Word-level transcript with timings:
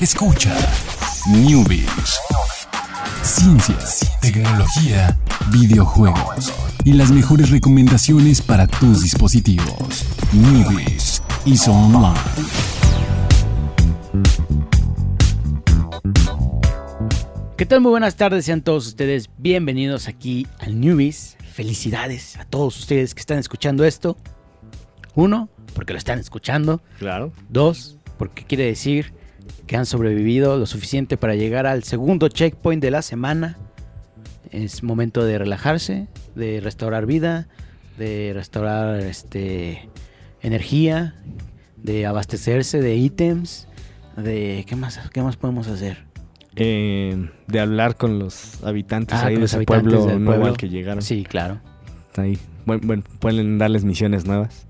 Escucha 0.00 0.56
Newbies. 1.28 2.18
Ciencias, 3.22 4.10
tecnología, 4.22 5.14
videojuegos 5.52 6.54
y 6.86 6.94
las 6.94 7.10
mejores 7.10 7.50
recomendaciones 7.50 8.40
para 8.40 8.66
tus 8.66 9.02
dispositivos. 9.02 10.06
Newbies 10.32 11.22
y 11.44 11.54
Online. 11.68 12.18
¿Qué 17.58 17.66
tal? 17.66 17.82
Muy 17.82 17.90
buenas 17.90 18.16
tardes, 18.16 18.46
sean 18.46 18.62
todos 18.62 18.86
ustedes 18.86 19.28
bienvenidos 19.36 20.08
aquí 20.08 20.46
al 20.60 20.80
Newbies. 20.80 21.36
Felicidades 21.52 22.38
a 22.38 22.46
todos 22.46 22.78
ustedes 22.78 23.14
que 23.14 23.20
están 23.20 23.36
escuchando 23.36 23.84
esto. 23.84 24.16
Uno, 25.14 25.50
porque 25.74 25.92
lo 25.92 25.98
están 25.98 26.18
escuchando. 26.18 26.80
Claro. 26.98 27.34
Dos, 27.50 27.98
porque 28.16 28.44
quiere 28.44 28.64
decir 28.64 29.19
que 29.66 29.76
han 29.76 29.86
sobrevivido 29.86 30.58
lo 30.58 30.66
suficiente 30.66 31.16
para 31.16 31.34
llegar 31.34 31.66
al 31.66 31.84
segundo 31.84 32.28
checkpoint 32.28 32.82
de 32.82 32.90
la 32.90 33.02
semana. 33.02 33.56
Es 34.50 34.82
momento 34.82 35.24
de 35.24 35.38
relajarse, 35.38 36.08
de 36.34 36.60
restaurar 36.60 37.06
vida, 37.06 37.46
de 37.98 38.32
restaurar 38.34 39.00
este 39.00 39.88
energía, 40.42 41.14
de 41.76 42.06
abastecerse 42.06 42.80
de 42.80 42.96
ítems, 42.96 43.68
de 44.16 44.64
qué 44.66 44.74
más 44.76 44.98
qué 45.12 45.22
más 45.22 45.36
podemos 45.36 45.68
hacer. 45.68 46.04
Eh, 46.56 47.30
de 47.46 47.60
hablar 47.60 47.96
con 47.96 48.18
los 48.18 48.62
habitantes 48.64 49.18
Ah, 49.18 49.26
ahí 49.26 49.36
de 49.36 49.44
ese 49.44 49.62
pueblo 49.62 50.06
nuevo 50.06 50.24
pueblo. 50.24 50.46
al 50.46 50.56
que 50.56 50.68
llegaron. 50.68 51.00
Sí, 51.02 51.24
claro. 51.24 51.60
Ahí. 52.16 52.38
Bueno, 52.66 52.82
bueno, 52.84 53.02
pueden 53.20 53.58
darles 53.58 53.84
misiones 53.84 54.26
nuevas 54.26 54.66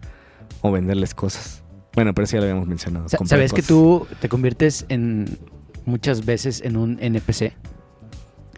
o 0.60 0.70
venderles 0.70 1.14
cosas. 1.14 1.62
Bueno, 1.94 2.14
pero 2.14 2.24
eso 2.24 2.36
ya 2.36 2.38
lo 2.40 2.44
habíamos 2.44 2.68
mencionado. 2.68 3.06
Comprar 3.06 3.28
¿Sabes 3.28 3.52
que 3.52 3.62
tú 3.62 4.06
te 4.20 4.28
conviertes 4.28 4.86
en 4.88 5.38
muchas 5.84 6.24
veces 6.24 6.62
en 6.62 6.76
un 6.76 6.98
NPC? 7.00 7.52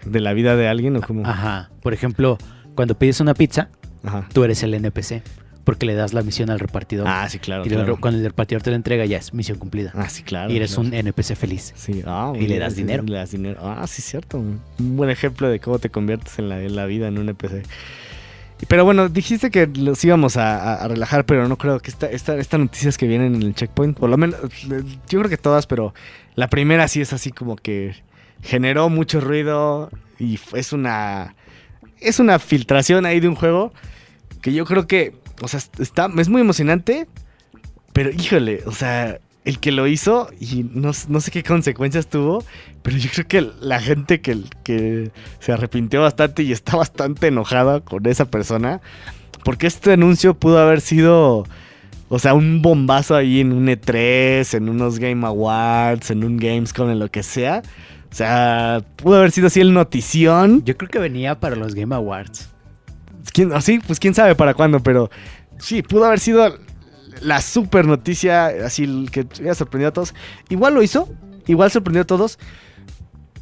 ¿De 0.05 0.21
la 0.21 0.33
vida 0.33 0.57
de 0.57 0.69
alguien 0.69 0.97
o 0.97 1.01
cómo? 1.01 1.27
Ajá. 1.27 1.71
Por 1.83 1.95
ejemplo, 1.95 2.39
cuando 2.75 2.99
pides 2.99 3.21
una 3.21 3.35
pizza, 3.35 3.69
Ajá. 4.03 4.29
tú 4.33 4.45
eres 4.45 4.63
el 4.63 4.75
NPC 4.75 5.23
porque 5.65 5.87
le 5.87 5.95
das 5.95 6.13
la 6.13 6.23
misión 6.23 6.51
al 6.51 6.59
repartidor. 6.59 7.07
Ah, 7.09 7.29
sí, 7.29 7.39
claro. 7.39 7.65
y 7.65 7.69
luego 7.69 7.85
claro. 7.85 8.01
cuando 8.01 8.19
el 8.19 8.27
repartidor 8.27 8.63
te 8.63 8.71
la 8.71 8.77
entrega 8.77 9.05
ya 9.05 9.19
es 9.19 9.33
misión 9.33 9.59
cumplida. 9.59 9.93
Ah, 9.95 10.09
sí, 10.09 10.23
claro. 10.23 10.53
y 10.53 10.57
eres 10.57 10.75
claro. 10.75 10.89
un 10.89 10.95
NPC 10.95 11.37
feliz. 11.37 11.73
Sí, 11.77 12.03
ah, 12.07 12.33
y 12.35 12.47
le 12.47 12.59
das 12.59 12.75
dinero. 12.75 13.03
Le 13.05 13.17
das 13.17 13.31
dinero. 13.31 13.61
Ah, 13.63 13.87
sí, 13.87 14.03
cierto. 14.03 14.39
Un 14.39 14.61
buen 14.79 15.11
ejemplo 15.11 15.49
de 15.49 15.61
cómo 15.61 15.79
te 15.79 15.91
conviertes 15.91 16.39
en 16.39 16.49
la, 16.49 16.61
en 16.61 16.75
la 16.75 16.87
vida 16.87 17.09
en 17.09 17.19
un 17.19 17.29
NPC. 17.29 17.65
Pero 18.69 18.85
bueno, 18.85 19.09
dijiste 19.09 19.51
que 19.51 19.67
los 19.67 20.03
íbamos 20.05 20.37
a, 20.37 20.87
relajar, 20.89 21.27
pero 21.27 21.49
no 21.49 21.59
creo 21.59 21.81
que 21.81 21.91
esta, 21.91 22.07
esta, 22.11 22.37
estas 22.37 22.61
noticias 22.61 22.97
que 22.97 23.07
vienen 23.07 23.35
en 23.35 23.43
el 23.43 23.55
checkpoint, 23.55 23.99
por 23.99 24.09
lo 24.09 24.17
menos, 24.17 24.39
yo 25.09 25.19
creo 25.19 25.29
que 25.29 25.37
todas, 25.37 25.67
pero 25.67 25.95
la 26.35 26.49
primera 26.49 26.89
sí 26.89 27.01
es 27.01 27.13
así 27.13 27.33
como 27.33 27.57
que 27.57 27.97
generó 28.43 28.89
mucho 28.89 29.21
ruido 29.21 29.91
y 30.19 30.39
es 30.55 30.73
una, 30.73 31.35
es 32.01 32.21
una 32.21 32.39
filtración 32.39 33.07
ahí 33.07 33.21
de 33.21 33.29
un 33.29 33.35
juego 33.35 33.73
que 34.41 34.53
yo 34.53 34.65
creo 34.65 34.87
que, 34.87 35.15
o 35.41 35.49
sea, 35.49 35.61
está, 35.79 36.11
es 36.19 36.29
muy 36.29 36.41
emocionante, 36.41 37.07
pero 37.93 38.11
híjole, 38.11 38.63
o 38.67 38.73
sea, 38.73 39.19
el 39.45 39.59
que 39.59 39.73
lo 39.73 39.87
hizo 39.87 40.29
y 40.39 40.65
no, 40.73 40.93
no 41.09 41.21
sé 41.21 41.31
qué 41.31 41.43
consecuencias 41.43 42.07
tuvo, 42.07 42.45
pero 42.83 42.97
yo 42.97 43.11
creo 43.13 43.27
que 43.27 43.51
la 43.61 43.81
gente 43.81 44.21
que, 44.21 44.39
que 44.63 45.11
se 45.41 45.53
arrepintió 45.53 46.03
bastante 46.03 46.43
y 46.43 46.53
está 46.53 46.77
bastante 46.77 47.29
enojada 47.29 47.81
con 47.81 48.07
esa 48.07 48.27
persona, 48.27 48.81
porque 49.45 49.67
este 49.67 49.93
anuncio 49.93 50.35
pudo 50.35 50.59
haber 50.59 50.81
sido, 50.81 51.45
o 52.09 52.19
sea, 52.19 52.35
un 52.35 52.63
bombazo 52.63 53.17
ahí 53.17 53.41
en 53.41 53.53
un 53.53 53.67
E3, 53.67 54.57
en 54.57 54.69
unos 54.69 54.99
Game 54.99 55.27
Awards, 55.27 56.11
en 56.11 56.23
un 56.25 56.37
Gamescom, 56.37 56.91
en 56.91 56.99
lo 56.99 57.11
que 57.11 57.23
sea. 57.23 57.63
O 58.11 58.15
sea, 58.15 58.83
pudo 58.97 59.17
haber 59.17 59.31
sido 59.33 59.47
así 59.47 59.61
el 59.61 59.73
notición. 59.73 60.63
Yo 60.65 60.77
creo 60.77 60.91
que 60.91 60.99
venía 60.99 61.41
para 61.41 61.57
los 61.57 61.75
Game 61.75 61.95
Awards. 61.95 62.51
¿Quién, 63.33 63.53
así, 63.53 63.79
pues 63.79 63.99
quién 63.99 64.15
sabe 64.15 64.35
para 64.35 64.55
cuándo, 64.55 64.81
pero 64.81 65.11
sí, 65.59 65.83
pudo 65.83 66.05
haber 66.05 66.21
sido 66.21 66.59
la 67.21 67.41
super 67.41 67.85
noticia, 67.87 68.47
así 68.65 69.07
que 69.13 69.27
hubiera 69.39 69.55
sorprendido 69.55 69.89
a 69.91 69.93
todos. 69.93 70.15
Igual 70.49 70.75
lo 70.75 70.83
hizo, 70.83 71.09
igual 71.47 71.71
sorprendió 71.71 72.03
a 72.03 72.07
todos, 72.07 72.39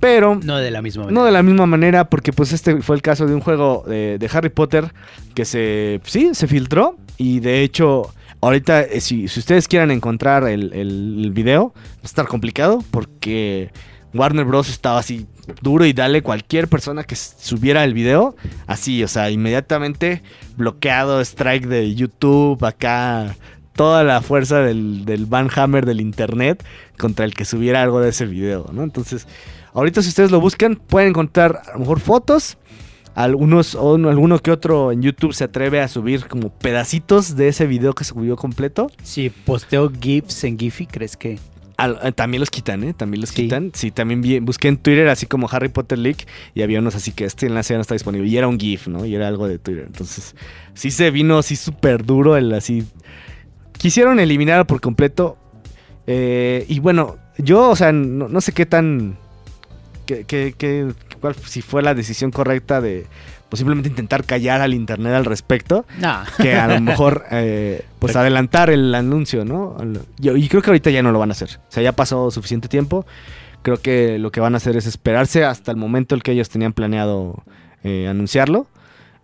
pero 0.01 0.37
No 0.43 0.57
de 0.57 0.71
la 0.71 0.81
misma 0.83 1.05
manera. 1.05 1.21
no 1.21 1.25
de 1.27 1.33
la 1.33 1.43
misma 1.43 1.67
manera, 1.67 2.09
porque 2.09 2.33
pues 2.33 2.53
este 2.53 2.81
fue 2.83 2.97
el 2.97 3.03
caso 3.03 3.27
de 3.27 3.35
un 3.35 3.41
juego 3.41 3.85
de, 3.87 4.19
de 4.19 4.31
Harry 4.33 4.49
Potter 4.49 4.93
que 5.35 5.45
se, 5.45 6.01
sí, 6.05 6.31
se 6.33 6.47
filtró 6.47 6.97
y 7.17 7.41
de 7.41 7.63
hecho... 7.63 8.13
Ahorita, 8.43 8.81
eh, 8.85 9.03
si, 9.03 9.29
si 9.29 9.39
ustedes 9.39 9.69
quieran 9.69 9.91
encontrar 9.91 10.49
el, 10.49 10.73
el- 10.73 11.31
video, 11.31 11.75
va 11.77 12.01
a 12.03 12.07
estar 12.07 12.27
complicado 12.27 12.83
porque 12.91 13.71
Warner 14.15 14.47
Bros. 14.47 14.71
estaba 14.71 14.99
así 14.99 15.27
duro 15.61 15.85
y 15.85 15.93
dale 15.93 16.23
cualquier 16.23 16.67
persona 16.67 17.05
que 17.05 17.17
subiera 17.17 17.85
el 17.85 17.93
video, 17.93 18.35
así, 18.67 19.05
o 19.05 19.09
sea, 19.09 19.31
inmediatamente 19.31 20.23
bloqueado, 20.57 21.21
strike 21.21 21.67
de 21.67 21.95
YouTube, 21.95 22.65
acá 22.65 23.37
toda 23.81 24.05
la 24.05 24.21
fuerza 24.21 24.59
del, 24.61 25.07
del 25.07 25.25
Van 25.25 25.49
Hammer 25.57 25.87
del 25.87 26.03
internet 26.03 26.63
contra 26.99 27.25
el 27.25 27.33
que 27.33 27.47
subiera 27.47 27.81
algo 27.83 27.99
de 28.01 28.11
ese 28.11 28.27
video, 28.27 28.69
¿no? 28.75 28.83
Entonces, 28.83 29.27
ahorita 29.73 30.03
si 30.03 30.09
ustedes 30.11 30.31
lo 30.31 30.39
buscan, 30.39 30.77
pueden 30.77 31.09
encontrar 31.09 31.63
a 31.67 31.73
lo 31.73 31.79
mejor 31.79 31.99
fotos. 32.01 32.59
Algunos, 33.15 33.75
o 33.75 33.97
no- 33.97 34.11
alguno 34.11 34.39
que 34.39 34.51
otro 34.51 34.93
en 34.93 35.01
YouTube 35.01 35.33
se 35.33 35.45
atreve 35.45 35.81
a 35.81 35.89
subir 35.89 36.27
como 36.27 36.51
pedacitos 36.51 37.37
de 37.37 37.49
ese 37.49 37.67
video 37.67 37.95
que 37.95 38.05
subió 38.05 38.37
completo. 38.37 38.91
Si 39.03 39.31
posteo 39.31 39.91
GIFs 39.91 40.45
en 40.45 40.59
Giphy, 40.59 40.85
¿crees 40.87 41.17
que...? 41.17 41.39
Eh, 42.05 42.13
también 42.13 42.41
los 42.41 42.51
quitan, 42.51 42.85
¿eh? 42.85 42.93
También 42.93 43.23
los 43.23 43.31
Sí. 43.31 43.45
quitan. 43.45 43.71
Sí, 43.73 43.91
también 43.91 44.21
vi- 44.21 44.41
busqué 44.41 44.69
en 44.69 44.77
Twitter 44.77 45.09
así 45.09 45.25
como 45.25 45.49
Harry 45.51 45.71
Potter 45.71 45.99
Leak 45.99 46.27
y 46.55 46.61
había 46.61 46.79
unos 46.81 46.95
así 46.95 47.13
que 47.13 47.25
este 47.25 47.47
enlace 47.47 47.73
ya 47.73 47.79
no 47.79 47.81
está 47.81 47.95
disponible. 47.95 48.29
Y 48.29 48.37
era 48.37 48.47
un 48.47 48.61
GIF, 48.61 48.89
¿no? 48.89 49.07
Y 49.07 49.15
era 49.15 49.27
algo 49.27 49.49
de 49.49 49.59
Twitter. 49.59 49.85
Entonces, 49.87 50.37
sí 50.75 50.91
se 50.91 51.11
vino 51.11 51.39
así 51.39 51.57
súper 51.57 52.05
duro 52.05 52.37
el 52.37 52.53
así. 52.53 52.85
Quisieron 53.81 54.21
eliminar 54.21 54.67
por 54.67 54.81
completo. 54.81 55.37
eh, 56.07 56.65
y 56.69 56.81
bueno, 56.81 57.17
yo, 57.39 57.71
o 57.71 57.77
sea, 57.77 57.93
no, 57.93 58.29
no 58.29 58.41
sé 58.41 58.53
qué 58.53 58.67
tan. 58.67 59.17
qué- 60.07 60.25
qué- 60.25 60.55
qué- 60.59 60.93
cuál, 61.21 61.35
si 61.37 61.63
fue 61.63 61.83
la 61.83 61.95
decisión 61.95 62.31
correcta 62.31 62.81
de 62.81 63.07
pues, 63.49 63.59
simplemente 63.59 63.89
intentar 63.89 64.25
callar 64.25 64.61
al 64.61 64.75
internet 64.75 65.13
al 65.15 65.25
respecto 65.25 65.85
Nah. 65.99 66.25
que 66.41 66.55
a 66.55 66.67
lo 66.69 66.81
mejor 66.81 67.25
eh, 67.31 67.85
pues 67.99 68.13
Pero- 68.13 68.21
adelantar 68.21 68.71
el 68.71 68.95
anuncio, 68.95 69.45
¿no? 69.45 69.77
Yo, 70.19 70.37
y 70.37 70.49
creo 70.49 70.63
que 70.63 70.71
ahorita 70.71 70.91
ya 70.91 71.03
no 71.03 71.11
lo 71.13 71.19
van 71.19 71.31
a 71.31 71.33
hacer. 71.33 71.59
O 71.69 71.73
sea, 71.73 71.83
ya 71.83 71.93
pasó 71.93 72.31
suficiente 72.31 72.69
tiempo. 72.69 73.07
Creo 73.63 73.77
que 73.81 74.19
lo 74.19 74.31
que 74.33 74.41
van 74.41 74.55
a 74.55 74.57
hacer 74.59 74.77
es 74.77 74.87
esperarse 74.87 75.45
hasta 75.45 75.71
el 75.71 75.77
momento 75.77 76.15
en 76.15 76.21
que 76.23 76.33
ellos 76.33 76.49
tenían 76.49 76.73
planeado 76.73 77.43
eh, 77.85 78.09
anunciarlo. 78.09 78.67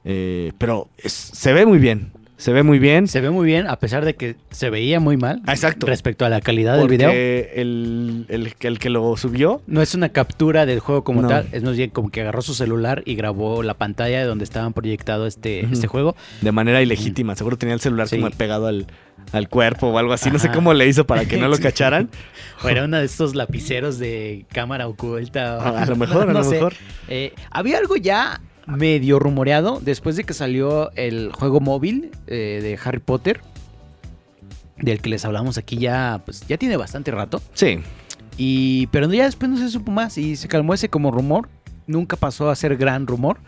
Eh, 0.05 0.53
pero 0.59 0.89
es- 0.99 1.12
se 1.12 1.53
ve 1.53 1.66
muy 1.66 1.78
bien. 1.78 2.12
Se 2.39 2.53
ve 2.53 2.63
muy 2.63 2.79
bien. 2.79 3.09
Se 3.09 3.21
ve 3.23 3.31
muy 3.31 3.47
bien, 3.47 3.67
a 3.67 3.77
pesar 3.79 4.05
de 4.05 4.15
que 4.15 4.37
se 4.51 4.69
veía 4.69 5.01
muy 5.01 5.17
mal. 5.17 5.41
Ah, 5.47 5.53
exacto. 5.53 5.87
Respecto 5.87 6.25
a 6.27 6.29
la 6.29 6.41
calidad 6.41 6.77
del 6.77 6.89
video. 6.89 7.11
el, 7.11 8.27
el, 8.29 8.55
el 8.61 8.79
que 8.79 8.91
lo 8.91 9.17
subió 9.17 9.63
No 9.67 9.81
es 9.81 9.95
una 9.95 10.11
captura 10.11 10.67
del 10.67 10.81
juego 10.81 11.03
como 11.03 11.23
No. 11.23 11.29
tal, 11.29 11.49
es 11.53 11.63
más 11.63 11.77
bien 11.77 11.91
como 11.91 12.11
que 12.11 12.21
agarró 12.21 12.43
su 12.43 12.55
celular 12.55 13.03
y 13.07 13.15
grabó 13.15 13.63
la 13.63 13.75
pantalla 13.75 14.19
de 14.21 14.25
donde 14.27 14.45
estaban 14.45 14.73
proyectado 14.75 15.27
este, 15.27 15.61
este 15.61 15.87
juego. 15.87 16.15
de 16.43 16.53
manera 16.53 16.83
ilegítima. 16.83 17.35
Seguro 17.37 17.57
tenía 17.57 17.75
el 17.75 17.81
celular 17.81 18.09
Sí. 18.09 18.17
como 18.17 18.31
pegado 18.31 18.67
al, 18.67 18.87
al 19.33 19.49
cuerpo 19.49 19.87
o 19.89 19.99
algo 19.99 20.13
así. 20.13 20.31
No 20.31 20.39
sé 20.39 20.51
cómo 20.51 20.75
le 20.75 20.87
hizo 20.87 21.07
para 21.07 21.25
que 21.25 21.39
no 21.39 21.49
lo 21.49 21.59
cacharan. 21.61 22.11
O 22.63 22.69
era 22.69 22.85
uno 22.85 22.99
de 22.99 23.05
estos 23.07 23.35
lapiceros 23.35 23.99
de 23.99 24.45
cámara 24.53 24.89
oculta. 24.89 25.57
A, 25.57 25.83
a 25.83 25.87
lo 25.87 25.97
mejor, 25.97 26.23
a 26.29 26.33
No 26.33 26.41
lo 26.41 26.45
sé. 26.45 26.57
mejor. 26.57 26.75
Eh, 27.09 27.33
había 27.51 27.79
algo 27.79 27.97
ya 27.97 28.41
medio 28.66 29.19
rumoreado 29.19 29.81
después 29.81 30.16
de 30.16 30.25
que 30.25 30.34
salió 30.34 30.91
el 30.93 31.32
juego 31.32 31.60
móvil 31.60 32.10
eh, 32.27 32.60
de 32.62 32.78
Harry 32.84 32.99
Potter. 33.00 33.41
Del 34.77 35.00
que 35.00 35.09
les 35.09 35.25
hablamos 35.25 35.56
aquí 35.56 35.78
ya, 35.78 36.21
pues 36.25 36.47
ya 36.47 36.59
tiene 36.59 36.77
bastante 36.77 37.10
rato. 37.10 37.41
Sí. 37.54 37.78
Y, 38.37 38.88
pero 38.88 39.10
ya 39.10 39.25
después 39.25 39.51
no 39.51 39.57
se 39.57 39.71
supo 39.71 39.91
más 39.91 40.18
y 40.18 40.36
se 40.36 40.48
calmó 40.48 40.74
ese 40.74 40.91
como 40.91 41.10
rumor. 41.10 41.48
Nunca 41.86 42.16
pasó 42.16 42.51
a 42.51 42.57
ser 42.57 42.77
gran 42.77 43.07
rumor. 43.07 43.39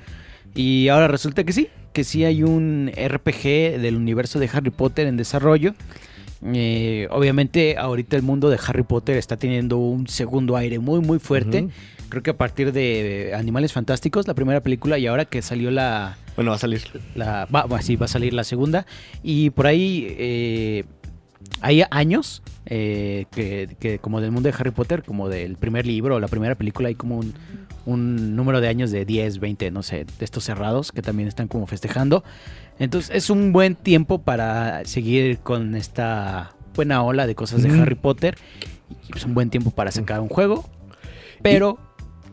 Y 0.55 0.89
ahora 0.89 1.09
resulta 1.09 1.45
que 1.45 1.53
sí, 1.53 1.69
que 1.93 2.05
sí 2.05 2.25
hay 2.25 2.43
un 2.43 2.91
RPG 2.91 3.79
del 3.81 3.97
universo 3.97 4.39
de 4.39 4.49
Harry 4.53 4.71
Potter 4.71 5.07
en 5.07 5.17
desarrollo. 5.17 5.75
Eh, 6.45 7.09
obviamente 7.11 7.77
ahorita 7.79 8.17
el 8.17 8.23
mundo 8.23 8.49
de 8.49 8.59
Harry 8.67 8.85
Potter 8.85 9.17
está 9.17 9.37
teniendo 9.37 9.79
un 9.79 10.07
segundo 10.07 10.57
aire 10.57 10.79
muy 10.79 11.01
muy 11.01 11.19
fuerte. 11.19 11.69
Creo 12.09 12.23
que 12.23 12.31
a 12.31 12.37
partir 12.37 12.73
de 12.73 13.33
Animales 13.37 13.73
Fantásticos, 13.73 14.27
la 14.27 14.35
primera 14.35 14.61
película, 14.63 14.99
y 14.99 15.07
ahora 15.07 15.25
que 15.27 15.43
salió 15.43 15.71
la, 15.71 16.17
Bueno, 16.37 16.53
va 16.53 16.57
a 16.57 16.61
salir. 16.61 16.83
la 17.15 17.47
va, 17.55 17.67
va- 17.67 17.83
sí, 17.83 17.97
va 17.97 18.07
a 18.07 18.09
salir 18.09 18.33
la 18.33 18.45
segunda. 18.45 18.87
Y 19.23 19.51
por 19.51 19.67
ahí 19.67 20.07
eh, 20.19 20.85
hay 21.61 21.83
años 21.91 22.43
eh, 22.65 23.27
que, 23.31 23.77
que 23.79 23.99
como 23.99 24.21
del 24.23 24.31
mundo 24.31 24.49
de 24.49 24.55
Harry 24.59 24.71
Potter, 24.71 25.03
como 25.03 25.29
del 25.29 25.57
primer 25.57 25.87
libro 25.87 26.15
o 26.17 26.21
la 26.21 26.29
primera 26.29 26.55
película, 26.55 26.89
hay 26.89 26.95
como 26.95 27.19
un, 27.19 27.35
un 27.89 28.37
número 28.37 28.61
de 28.61 28.69
años 28.69 28.91
de 28.91 29.05
10, 29.05 29.39
20, 29.39 29.71
no 29.71 29.83
sé, 29.83 30.05
de 30.05 30.25
estos 30.25 30.45
cerrados 30.45 30.93
que 30.93 31.03
también 31.03 31.29
están 31.29 31.49
como 31.49 31.67
festejando. 31.67 32.23
Entonces 32.79 33.15
es 33.15 33.31
un 33.31 33.53
buen 33.53 33.75
tiempo 33.75 34.23
para 34.23 34.85
seguir 34.85 35.39
con 35.39 35.75
esta 35.75 36.55
buena 36.75 37.03
ola 37.03 37.27
de 37.27 37.35
cosas 37.35 37.63
de. 37.63 37.71
Harry 37.71 37.95
Potter. 37.95 38.37
Y 39.09 39.17
es 39.17 39.25
un 39.25 39.35
buen 39.35 39.51
tiempo 39.51 39.71
para 39.71 39.91
sacar 39.91 40.21
un 40.21 40.29
juego. 40.29 40.69
Pero 41.43 41.79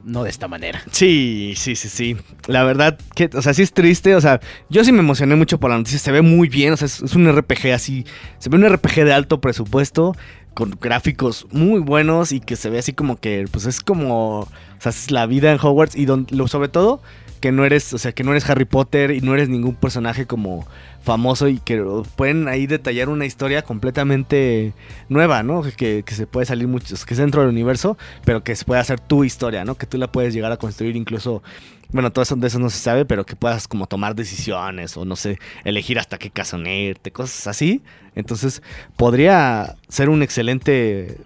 no 0.03 0.23
de 0.23 0.29
esta 0.29 0.47
manera. 0.47 0.83
Sí, 0.91 1.53
sí, 1.55 1.75
sí, 1.75 1.89
sí. 1.89 2.17
La 2.47 2.63
verdad, 2.63 2.97
que, 3.15 3.29
o 3.33 3.41
sea, 3.41 3.53
sí 3.53 3.63
es 3.63 3.73
triste. 3.73 4.15
O 4.15 4.21
sea, 4.21 4.39
yo 4.69 4.83
sí 4.83 4.91
me 4.91 4.99
emocioné 4.99 5.35
mucho 5.35 5.59
por 5.59 5.71
la 5.71 5.77
noticia. 5.77 5.99
Se 5.99 6.11
ve 6.11 6.21
muy 6.21 6.47
bien. 6.47 6.73
O 6.73 6.77
sea, 6.77 6.85
es, 6.85 7.01
es 7.01 7.15
un 7.15 7.31
RPG 7.31 7.71
así. 7.73 8.05
Se 8.37 8.49
ve 8.49 8.57
un 8.57 8.69
RPG 8.69 9.03
de 9.05 9.13
alto 9.13 9.41
presupuesto. 9.41 10.15
Con 10.53 10.77
gráficos 10.79 11.47
muy 11.51 11.79
buenos. 11.79 12.31
Y 12.31 12.39
que 12.39 12.55
se 12.55 12.69
ve 12.69 12.79
así 12.79 12.93
como 12.93 13.19
que. 13.19 13.45
Pues 13.51 13.65
es 13.65 13.81
como. 13.81 14.47
Sea, 14.91 15.01
es 15.03 15.11
la 15.11 15.25
vida 15.25 15.51
en 15.51 15.59
Hogwarts. 15.61 15.95
Y 15.95 16.05
don- 16.05 16.27
lo, 16.31 16.47
sobre 16.47 16.69
todo. 16.69 17.01
Que 17.41 17.51
no 17.51 17.65
eres. 17.65 17.93
O 17.93 17.97
sea, 17.97 18.11
que 18.13 18.23
no 18.23 18.31
eres 18.31 18.49
Harry 18.49 18.65
Potter. 18.65 19.11
Y 19.11 19.21
no 19.21 19.33
eres 19.33 19.49
ningún 19.49 19.75
personaje 19.75 20.25
como 20.25 20.65
famoso. 21.05 21.47
Y 21.47 21.59
que 21.59 21.81
pueden 22.17 22.49
ahí 22.49 22.67
detallar 22.67 23.07
una 23.07 23.25
historia 23.25 23.61
completamente 23.61 24.73
nueva, 25.07 25.43
¿no? 25.43 25.63
Que, 25.77 26.03
se 26.05 26.27
puede 26.27 26.45
salir 26.45 26.67
muchos. 26.67 27.05
Que 27.05 27.13
es 27.13 27.17
dentro 27.17 27.41
del 27.41 27.51
universo 27.51 27.97
pero 28.23 28.43
que 28.43 28.55
se 28.55 28.65
pueda 28.65 28.81
hacer 28.81 28.99
tu 28.99 29.23
historia, 29.23 29.65
¿no? 29.65 29.75
Que 29.75 29.85
tú 29.85 29.97
la 29.97 30.11
puedes 30.11 30.33
llegar 30.33 30.51
a 30.51 30.57
construir 30.57 30.95
incluso, 30.95 31.43
bueno, 31.91 32.11
todo 32.11 32.23
eso 32.23 32.35
de 32.35 32.47
eso 32.47 32.59
no 32.59 32.69
se 32.69 32.79
sabe, 32.79 33.05
pero 33.05 33.25
que 33.25 33.35
puedas 33.35 33.67
como 33.67 33.87
tomar 33.87 34.15
decisiones 34.15 34.97
o 34.97 35.05
no 35.05 35.15
sé, 35.15 35.39
elegir 35.63 35.99
hasta 35.99 36.17
qué 36.17 36.29
casa 36.31 36.57
unirte, 36.57 37.11
cosas 37.11 37.47
así. 37.47 37.81
Entonces, 38.15 38.61
podría 38.95 39.75
ser 39.89 40.09
un 40.09 40.23
excelente, 40.23 41.17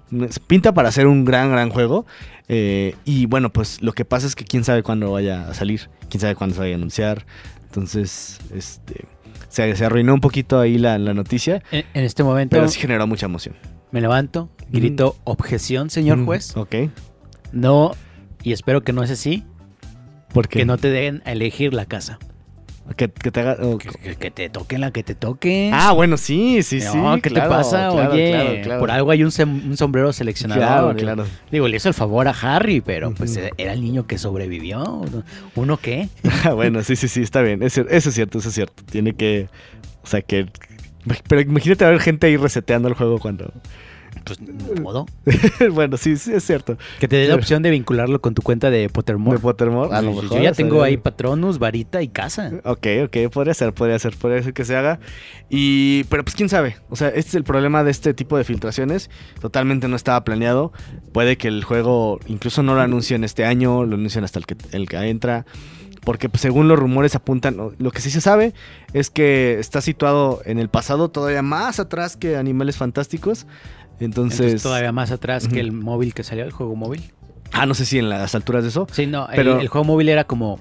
pinta 0.48 0.74
para 0.74 0.92
ser 0.92 1.08
un 1.08 1.26
gran, 1.26 1.52
gran 1.52 1.70
juego. 1.70 2.06
Eh, 2.48 2.96
y 3.06 3.28
bueno, 3.28 3.52
pues 3.52 3.82
lo 3.82 3.94
que 3.94 4.06
pasa 4.06 4.26
es 4.26 4.36
que 4.36 4.44
quién 4.44 4.64
sabe 4.64 4.82
cuándo 4.82 5.12
vaya 5.12 5.48
a 5.48 5.54
salir, 5.54 5.90
quién 6.10 6.20
sabe 6.20 6.36
cuándo 6.36 6.56
se 6.56 6.62
vaya 6.62 6.74
a 6.74 6.78
anunciar. 6.78 7.26
Entonces, 7.68 8.40
este, 8.56 9.06
se, 9.50 9.76
se 9.76 9.86
arruinó 9.86 10.14
un 10.14 10.22
poquito 10.22 10.60
ahí 10.60 10.78
la, 10.78 10.98
la 10.98 11.14
noticia, 11.14 11.62
En, 11.72 11.84
en 11.94 12.04
este 12.06 12.24
momento 12.24 12.56
pero 12.56 12.68
sí 12.70 12.80
generó 12.80 13.06
mucha 13.08 13.26
emoción. 13.26 13.56
me 13.92 14.00
levanto, 14.02 14.50
grito 14.70 15.16
objeción, 15.26 15.90
señor 15.90 16.18
Mm, 16.20 16.26
juez. 16.26 16.56
Ok. 16.56 16.76
No, 17.52 17.92
y 18.44 18.54
espero 18.54 18.82
que 18.84 18.94
no 18.94 19.04
es 19.04 19.12
así, 19.12 19.44
Porque 20.34 20.60
que 20.60 20.66
no 20.66 20.78
te 20.78 20.90
den 20.90 21.22
a 21.26 21.32
elegir 21.34 21.74
la 21.74 21.86
casa. 21.86 22.20
Que, 22.96 23.10
que 23.10 23.32
te 23.32 23.40
haga. 23.40 23.58
o- 23.62 23.78
Que, 23.78 24.32
te 24.32 24.50
toquen 24.50 24.82
la 24.82 24.92
que 24.92 25.04
te 25.04 25.16
toque. 25.16 25.70
Ah, 25.74 25.92
bueno, 25.94 26.18
sí, 26.18 26.64
sí, 26.64 26.82
sí. 26.82 26.98
no, 26.98 27.22
¿qué 27.22 27.30
claro, 27.30 27.50
te 27.50 27.56
pasa? 27.56 27.90
claro, 27.92 28.14
Oye, 28.14 28.62
claro, 28.64 28.80
por 28.80 28.92
algo 28.92 29.12
hay 29.12 29.24
un, 29.24 29.32
sombrero 29.32 30.12
seleccionador. 30.14 30.96
Claro, 30.96 30.96
claro. 30.96 31.26
Digo, 31.52 31.68
le 31.68 31.78
hizo 31.78 31.88
el 31.88 31.94
favor 31.94 32.28
a 32.28 32.32
Harry, 32.32 32.82
pero 32.82 33.14
pues 33.14 33.38
Ujú. 33.38 33.48
era 33.58 33.74
el 33.74 33.82
niño 33.82 34.08
que 34.08 34.18
sobrevivió. 34.18 35.04
¿Uno 35.56 35.78
qué? 35.78 36.10
Bueno, 36.56 36.84
sí, 36.84 36.96
sí, 36.96 37.08
sí, 37.08 37.22
está 37.22 37.42
bien. 37.42 37.64
Eso, 37.64 37.82
eso 37.90 38.10
es 38.10 38.16
cierto, 38.16 38.40
eso 38.40 38.50
es 38.50 38.56
cierto. 38.56 38.84
Tiene 38.90 39.14
que. 39.14 39.48
O 40.04 40.08
sea, 40.08 40.22
que. 40.22 40.48
Pero 41.28 41.42
imagínate 41.42 41.86
ver 41.86 42.00
gente 42.00 42.28
ahí 42.28 42.38
reseteando 42.38 42.88
el 42.88 42.94
juego 42.94 43.20
cuando. 43.20 43.52
Pues 44.24 44.40
modo. 44.82 45.06
bueno, 45.72 45.98
sí, 45.98 46.18
sí, 46.18 46.34
es 46.34 46.44
cierto. 46.44 46.78
Que 47.00 47.08
te 47.08 47.16
dé 47.16 47.28
la 47.28 47.36
opción 47.36 47.64
de 47.64 47.70
vincularlo 47.70 48.22
con 48.22 48.34
tu 48.34 48.42
cuenta 48.42 48.70
de 48.70 48.90
Pottermore. 48.90 49.38
De 49.38 49.42
Pottermore, 49.42 49.96
a 49.96 50.02
lo 50.02 50.14
Yo 50.14 50.22
mejor. 50.22 50.42
ya 50.42 50.52
o 50.52 50.54
sea, 50.56 50.64
tengo 50.64 50.84
ahí 50.84 50.98
Patronus, 50.98 51.60
Varita 51.60 52.02
y 52.02 52.08
casa. 52.08 52.52
Ok, 52.64 52.88
ok, 53.06 53.32
podría 53.32 53.54
ser, 53.54 53.74
podría 53.74 54.00
ser, 54.00 54.16
podría 54.16 54.44
ser 54.44 54.54
que 54.54 54.66
se 54.66 54.76
haga. 54.76 55.00
Y, 55.50 56.04
pero 56.06 56.24
pues 56.24 56.36
quién 56.36 56.50
sabe. 56.50 56.78
O 56.90 56.96
sea, 56.96 57.10
este 57.10 57.30
es 57.30 57.36
el 57.36 57.44
problema 57.44 57.84
de 57.84 57.92
este 57.92 58.14
tipo 58.14 58.38
de 58.38 58.44
filtraciones. 58.44 59.10
Totalmente 59.42 59.88
no 59.88 59.96
estaba 59.96 60.24
planeado. 60.24 60.72
Puede 61.12 61.38
que 61.38 61.48
el 61.48 61.64
juego 61.64 62.20
incluso 62.28 62.64
no 62.64 62.76
lo 62.76 62.82
anuncien 62.82 63.24
este 63.24 63.46
año, 63.46 63.86
lo 63.86 63.96
anuncien 63.96 64.24
hasta 64.24 64.40
el 64.40 64.46
que, 64.46 64.56
el 64.72 64.88
que 64.88 64.98
entra. 64.98 65.46
Porque 66.04 66.30
pues, 66.30 66.42
según 66.42 66.68
los 66.68 66.80
rumores 66.80 67.16
apuntan, 67.16 67.58
lo 67.78 67.92
que 67.92 68.00
sí 68.02 68.10
se 68.10 68.22
sabe 68.22 68.54
es 68.94 69.10
que 69.10 69.60
está 69.60 69.82
situado 69.82 70.42
en 70.46 70.58
el 70.60 70.70
pasado, 70.70 71.10
todavía 71.10 71.42
más 71.42 71.80
atrás 71.80 72.16
que 72.18 72.38
Animales 72.38 72.78
Fantásticos. 72.78 73.46
Entonces, 74.00 74.40
Entonces, 74.40 74.64
todavía 74.64 74.92
más 74.94 75.12
atrás 75.12 75.48
que 75.50 75.60
el 75.60 75.72
móvil 75.74 76.14
que 76.14 76.24
salió, 76.24 76.46
el 76.46 76.52
juego 76.52 76.76
móvil. 76.76 77.12
ah, 77.52 77.66
no 77.66 77.74
sé 77.74 77.86
si 77.86 78.00
en 78.00 78.08
las 78.10 78.34
alturas 78.34 78.64
de 78.64 78.70
eso. 78.70 78.88
Sí, 78.92 79.08
no, 79.08 79.28
Pero- 79.36 79.60
el, 79.60 79.68
juego 79.68 79.84
móvil 79.86 80.08
era 80.10 80.24
como... 80.26 80.60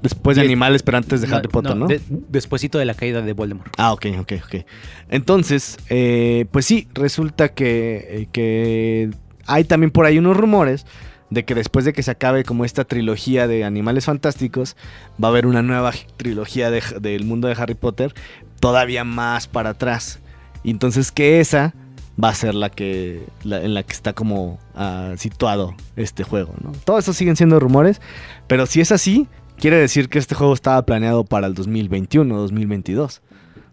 Después 0.00 0.36
de 0.36 0.42
Animales, 0.42 0.82
pero 0.82 0.96
antes 0.98 1.20
de 1.20 1.32
Harry 1.32 1.46
Potter, 1.46 1.76
¿no? 1.76 1.86
de- 1.86 2.00
despuésito 2.08 2.76
de 2.78 2.84
la 2.86 2.94
caída 2.94 3.20
de 3.22 3.34
Voldemort. 3.34 3.72
Ah, 3.78 3.92
ok, 3.92 4.06
ok, 4.18 4.32
ok. 4.46 4.64
Entonces, 5.10 5.76
eh, 5.90 6.46
pues 6.50 6.66
sí, 6.66 6.88
resulta 6.94 7.50
que, 7.50 8.06
eh, 8.22 8.28
que 8.32 9.10
hay 9.46 9.62
también 9.64 9.92
por 9.92 10.04
ahí 10.06 10.18
unos 10.18 10.36
rumores 10.36 10.86
de 11.32 11.44
que 11.44 11.54
después 11.54 11.84
de 11.84 11.92
que 11.92 12.02
se 12.02 12.10
acabe 12.10 12.44
como 12.44 12.64
esta 12.64 12.84
trilogía 12.84 13.46
de 13.48 13.64
Animales 13.64 14.04
Fantásticos, 14.04 14.76
va 15.22 15.28
a 15.28 15.30
haber 15.30 15.46
una 15.46 15.62
nueva 15.62 15.92
trilogía 16.18 16.70
de- 16.70 16.82
del 17.00 17.24
mundo 17.24 17.48
de 17.48 17.54
Harry 17.54 17.74
Potter, 17.74 18.12
todavía 18.60 19.04
más 19.04 19.48
para 19.48 19.70
atrás. 19.70 20.20
Y 20.62 20.70
entonces 20.70 21.10
que 21.10 21.40
esa 21.40 21.74
va 22.22 22.28
a 22.28 22.34
ser 22.34 22.54
la 22.54 22.68
que 22.68 23.24
la- 23.44 23.62
en 23.62 23.72
la 23.72 23.82
que 23.82 23.92
está 23.92 24.12
como 24.12 24.58
ah, 24.74 25.14
situado 25.16 25.74
este 25.96 26.22
juego, 26.24 26.54
¿no? 26.62 26.72
Todo 26.84 26.98
eso 26.98 27.12
siguen 27.14 27.36
siendo 27.36 27.58
rumores, 27.58 28.00
pero 28.46 28.66
si 28.66 28.80
es 28.82 28.92
así, 28.92 29.26
quiere 29.58 29.76
decir 29.78 30.08
que 30.10 30.18
este 30.18 30.34
juego 30.34 30.52
estaba 30.52 30.84
planeado 30.84 31.24
para 31.24 31.46
el 31.46 31.54
2021, 31.54 32.36
2022. 32.36 33.22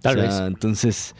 Tal 0.02 0.18
O 0.18 0.22
sea, 0.22 0.30
vez. 0.30 0.48
Entonces, 0.48 1.14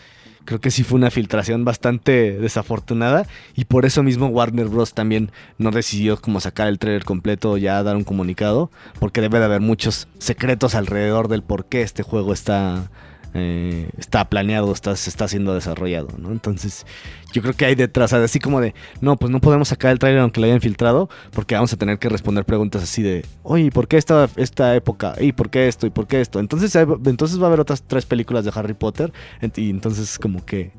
creo 0.46 0.60
que 0.60 0.72
sí 0.72 0.84
fue 0.84 0.98
una 0.98 1.12
filtración 1.12 1.66
bastante 1.66 2.38
desafortunada. 2.40 3.26
Y 3.56 3.66
por 3.66 3.86
eso 3.86 4.04
mismo 4.04 4.28
Warner 4.28 4.68
Bros. 4.68 4.94
también 4.94 5.32
no 5.58 5.72
decidió 5.72 6.20
como 6.20 6.40
sacar 6.40 6.68
el 6.68 6.80
trailer 6.80 7.06
completo 7.06 7.52
o 7.52 7.58
ya 7.58 7.82
dar 7.84 7.96
un 7.96 8.04
comunicado. 8.04 8.72
Porque 9.00 9.22
debe 9.22 9.40
de 9.40 9.46
haber 9.46 9.62
muchos 9.62 10.08
secretos 10.18 10.76
alrededor 10.76 11.28
del 11.28 11.44
por 11.44 11.66
qué 11.66 11.82
este 11.82 12.04
juego 12.04 12.34
está. 12.34 12.90
Eh, 13.34 13.90
está 13.98 14.30
planeado, 14.30 14.72
está, 14.72 14.96
se 14.96 15.10
está 15.10 15.28
siendo 15.28 15.54
desarrollado, 15.54 16.10
¿no? 16.18 16.32
Entonces, 16.32 16.86
yo 17.32 17.42
creo 17.42 17.54
que 17.54 17.66
hay 17.66 17.76
detrás, 17.76 18.14
así 18.14 18.40
como 18.40 18.60
de, 18.60 18.74
no, 19.02 19.18
pues 19.18 19.32
no 19.32 19.40
podemos 19.40 19.68
sacar 19.68 19.92
el 19.92 20.00
trailer 20.00 20.22
aunque 20.22 20.40
lo 20.40 20.48
hayan 20.48 20.62
filtrado, 20.62 21.10
porque 21.32 21.56
vamos 21.56 21.72
a 21.74 21.78
tener 21.78 22.00
que 22.00 22.10
responder 22.10 22.46
preguntas 22.46 22.84
así 22.84 23.04
de, 23.04 23.26
oye, 23.44 23.66
¿y 23.66 23.72
¿por 23.72 23.88
qué 23.88 23.98
esta, 23.98 24.30
esta 24.36 24.76
época? 24.76 25.14
¿Y 25.20 25.32
por 25.32 25.50
qué 25.50 25.68
esto? 25.68 25.86
¿Y 25.86 25.92
por 25.92 26.08
qué 26.08 26.22
esto? 26.22 26.40
Entonces, 26.40 26.76
entonces 26.76 27.40
va 27.40 27.44
a 27.44 27.48
haber 27.48 27.60
otras 27.60 27.84
tres 27.84 28.06
películas 28.06 28.46
de 28.46 28.52
Harry 28.56 28.74
Potter, 28.74 29.14
y 29.56 29.70
entonces 29.70 30.18
como 30.18 30.46
que 30.46 30.72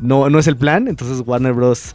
no, 0.00 0.30
no 0.30 0.38
es 0.38 0.46
el 0.46 0.56
plan, 0.56 0.88
entonces 0.88 1.22
Warner 1.26 1.52
Bros. 1.52 1.94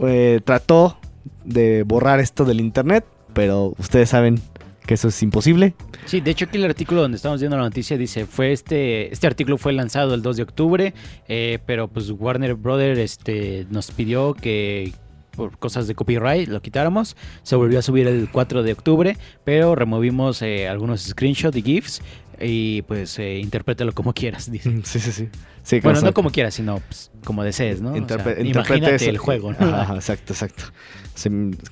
eh, 0.00 0.40
trató 0.44 0.98
de 1.44 1.82
borrar 1.82 2.20
esto 2.20 2.44
del 2.44 2.60
internet, 2.60 3.04
pero 3.32 3.74
ustedes 3.78 4.10
saben 4.10 4.40
que 4.88 4.94
eso 4.94 5.08
es 5.08 5.22
imposible. 5.22 5.74
Sí, 6.06 6.22
de 6.22 6.30
hecho 6.30 6.46
aquí 6.46 6.56
el 6.56 6.64
artículo 6.64 7.02
donde 7.02 7.16
estamos 7.16 7.40
viendo 7.40 7.58
la 7.58 7.62
noticia 7.62 7.98
dice, 7.98 8.24
fue 8.24 8.52
este, 8.52 9.12
este 9.12 9.26
artículo 9.26 9.58
fue 9.58 9.74
lanzado 9.74 10.14
el 10.14 10.22
2 10.22 10.38
de 10.38 10.42
octubre, 10.42 10.94
eh, 11.28 11.58
pero 11.66 11.88
pues 11.88 12.10
Warner 12.10 12.54
Brothers 12.54 12.98
este, 12.98 13.66
nos 13.68 13.90
pidió 13.90 14.32
que 14.32 14.94
por 15.36 15.58
cosas 15.58 15.86
de 15.88 15.94
copyright 15.94 16.48
lo 16.48 16.62
quitáramos, 16.62 17.16
se 17.42 17.54
volvió 17.54 17.78
a 17.80 17.82
subir 17.82 18.06
el 18.08 18.30
4 18.32 18.62
de 18.62 18.72
octubre, 18.72 19.16
pero 19.44 19.74
removimos 19.74 20.40
eh, 20.40 20.66
algunos 20.66 21.02
screenshots 21.02 21.56
y 21.58 21.62
GIFs 21.62 22.00
y 22.40 22.80
pues 22.82 23.18
eh, 23.18 23.38
interprétalo 23.40 23.92
como 23.92 24.14
quieras, 24.14 24.50
dice. 24.50 24.70
Sí, 24.84 25.00
sí, 25.00 25.12
sí. 25.12 25.28
Sí, 25.64 25.80
Bueno, 25.80 26.00
no 26.00 26.14
como 26.14 26.30
quieras, 26.30 26.54
sino 26.54 26.78
pues, 26.78 27.10
como 27.24 27.44
desees, 27.44 27.82
¿no? 27.82 27.90
O 27.90 27.92
sea, 27.92 28.00
Interpre- 28.02 28.46
imagínate 28.48 28.94
eso. 28.94 29.10
el 29.10 29.18
juego, 29.18 29.52
¿no? 29.52 29.58
Ajá, 29.60 29.82
ajá, 29.82 29.94
exacto, 29.96 30.32
exacto. 30.32 30.64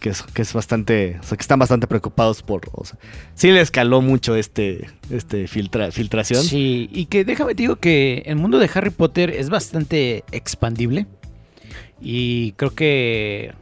Que, 0.01 0.09
es, 0.09 0.23
que 0.23 0.43
es 0.43 0.53
bastante, 0.53 1.19
o 1.21 1.23
sea, 1.23 1.37
que 1.37 1.43
están 1.43 1.59
bastante 1.59 1.87
preocupados 1.87 2.43
por, 2.43 2.63
o 2.73 2.85
sea, 2.85 2.99
sí 3.35 3.53
le 3.53 3.61
escaló 3.61 4.03
mucho 4.03 4.35
este, 4.35 4.89
este 5.11 5.47
filtra, 5.47 5.93
filtración. 5.93 6.43
Sí, 6.43 6.89
y 6.93 7.07
que 7.07 7.25
déjame 7.25 7.55
te 7.55 7.63
digo 7.63 7.77
que 7.77 8.25
el 8.27 8.37
mundo 8.37 8.59
de 8.59 8.69
Harry 8.75 8.91
Potter 8.91 9.31
es 9.31 9.49
bastante 9.49 10.25
expandible. 10.33 11.07
Y 12.01 12.53
creo 12.53 12.75
que 12.75 13.55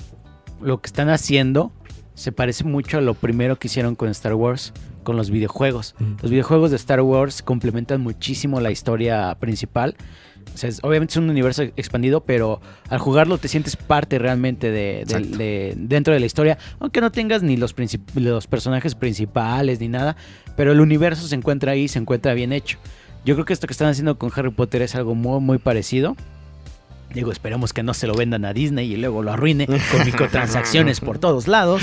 lo 0.60 0.80
que 0.80 0.86
están 0.86 1.08
haciendo 1.08 1.72
se 2.14 2.32
parece 2.32 2.64
mucho 2.64 2.98
a 2.98 3.00
lo 3.00 3.14
primero 3.14 3.58
que 3.58 3.68
hicieron 3.68 3.94
con 3.94 4.08
Star 4.08 4.34
Wars, 4.34 4.72
con 5.02 5.16
los 5.16 5.30
videojuegos. 5.30 5.94
Mm. 5.98 6.14
Los 6.22 6.30
videojuegos 6.30 6.70
de 6.70 6.76
Star 6.76 7.00
Wars 7.02 7.42
complementan 7.42 8.00
muchísimo 8.00 8.60
la 8.60 8.70
historia 8.70 9.36
principal. 9.38 9.96
O 10.52 10.58
sea, 10.58 10.68
es- 10.68 10.80
obviamente 10.82 11.12
es 11.12 11.16
un 11.16 11.30
universo 11.30 11.62
expandido, 11.62 12.20
pero 12.24 12.60
al 12.88 12.98
jugarlo 12.98 13.38
te 13.38 13.48
sientes 13.48 13.76
parte 13.76 14.18
realmente 14.18 14.70
de, 14.70 14.72
de- 14.72 15.00
Exacto. 15.02 15.36
de- 15.38 15.74
dentro 15.76 16.14
de 16.14 16.20
la 16.20 16.26
historia, 16.26 16.58
aunque 16.80 17.00
no 17.00 17.10
tengas 17.12 17.42
ni 17.42 17.56
los, 17.56 17.74
los 18.14 18.46
personajes 18.46 18.94
principales 18.94 19.80
ni 19.80 19.88
nada, 19.88 20.16
pero 20.56 20.72
el 20.72 20.80
universo 20.80 21.26
se 21.26 21.34
encuentra 21.34 21.72
ahí, 21.72 21.88
se 21.88 21.98
encuentra 21.98 22.34
bien 22.34 22.52
hecho. 22.52 22.78
Yo 23.24 23.34
creo 23.34 23.44
que 23.46 23.52
esto 23.54 23.66
que 23.66 23.72
están 23.72 23.88
haciendo 23.88 24.18
con 24.18 24.30
Harry 24.36 24.50
Potter 24.50 24.82
es 24.82 24.94
algo 24.94 25.14
muy, 25.14 25.40
muy 25.40 25.58
parecido. 25.58 26.16
Digo, 27.14 27.30
esperemos 27.32 27.72
que 27.72 27.82
no 27.84 27.94
se 27.94 28.06
lo 28.08 28.14
vendan 28.14 28.44
a 28.44 28.52
Disney 28.52 28.92
y 28.92 28.96
luego 28.96 29.22
lo 29.22 29.32
arruine 29.32 29.66
con 29.66 29.76
microtransacciones 30.04 31.00
por 31.00 31.18
todos 31.18 31.46
lados. 31.48 31.80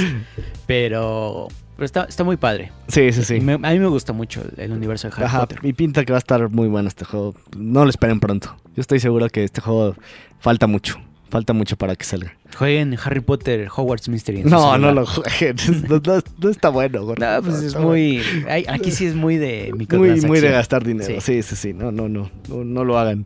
Pero, 0.68 1.48
pero 1.76 1.86
está, 1.86 2.04
está 2.06 2.24
muy 2.24 2.38
padre. 2.38 2.72
Sí, 2.88 3.12
sí, 3.12 3.24
sí. 3.24 3.40
Me- 3.42 3.54
a 3.54 3.58
mí 3.58 3.80
me 3.80 3.88
gusta 3.88 4.14
mucho 4.14 4.42
el, 4.42 4.60
el 4.66 4.72
universo 4.72 5.08
de 5.08 5.14
Harry 5.16 5.26
Ajá, 5.26 5.40
Potter. 5.42 5.60
y 5.64 5.74
pinta 5.74 6.06
que 6.06 6.12
va 6.14 6.18
a 6.18 6.20
estar 6.20 6.50
muy 6.50 6.68
bueno 6.68 6.88
este 6.88 7.06
juego. 7.06 7.34
No 7.58 7.84
lo 7.84 7.90
esperen 7.90 8.20
pronto. 8.20 8.56
Yo 8.76 8.82
estoy 8.82 9.00
seguro 9.00 9.28
que 9.30 9.44
este 9.44 9.62
juego 9.62 9.96
falta 10.40 10.68
mucho. 10.68 11.00
Falta 11.30 11.54
mucho 11.54 11.78
para 11.78 11.96
que 11.96 12.04
salga. 12.04 12.34
Jueguen 12.58 12.98
Harry 13.06 13.22
Potter 13.22 13.70
Hogwarts 13.74 14.10
Mystery. 14.10 14.44
No, 14.44 14.78
no 14.78 14.92
lo 14.92 15.06
jueguen. 15.06 15.56
No, 15.90 16.02
no- 16.06 16.22
no 16.40 16.50
está 16.50 16.68
bueno, 16.68 17.06
gordo. 17.06 17.26
No, 17.26 17.42
pues 17.42 17.64
es 17.64 17.76
muy. 17.78 18.22
ay, 18.50 18.66
aquí 18.68 18.92
sí 18.92 19.06
es 19.06 19.16
muy 19.16 19.38
de 19.38 19.72
Muy, 19.98 20.20
muy 20.22 20.40
de 20.42 20.52
gastar 20.52 20.84
dinero. 20.84 21.08
Sí. 21.08 21.22
Sí, 21.22 21.42
sí, 21.42 21.56
sí. 21.56 21.74
No, 21.74 21.92
no, 21.94 22.10
no, 22.10 22.30
no, 22.50 22.64
no 22.66 22.84
lo 22.84 23.00
hagan. 23.00 23.26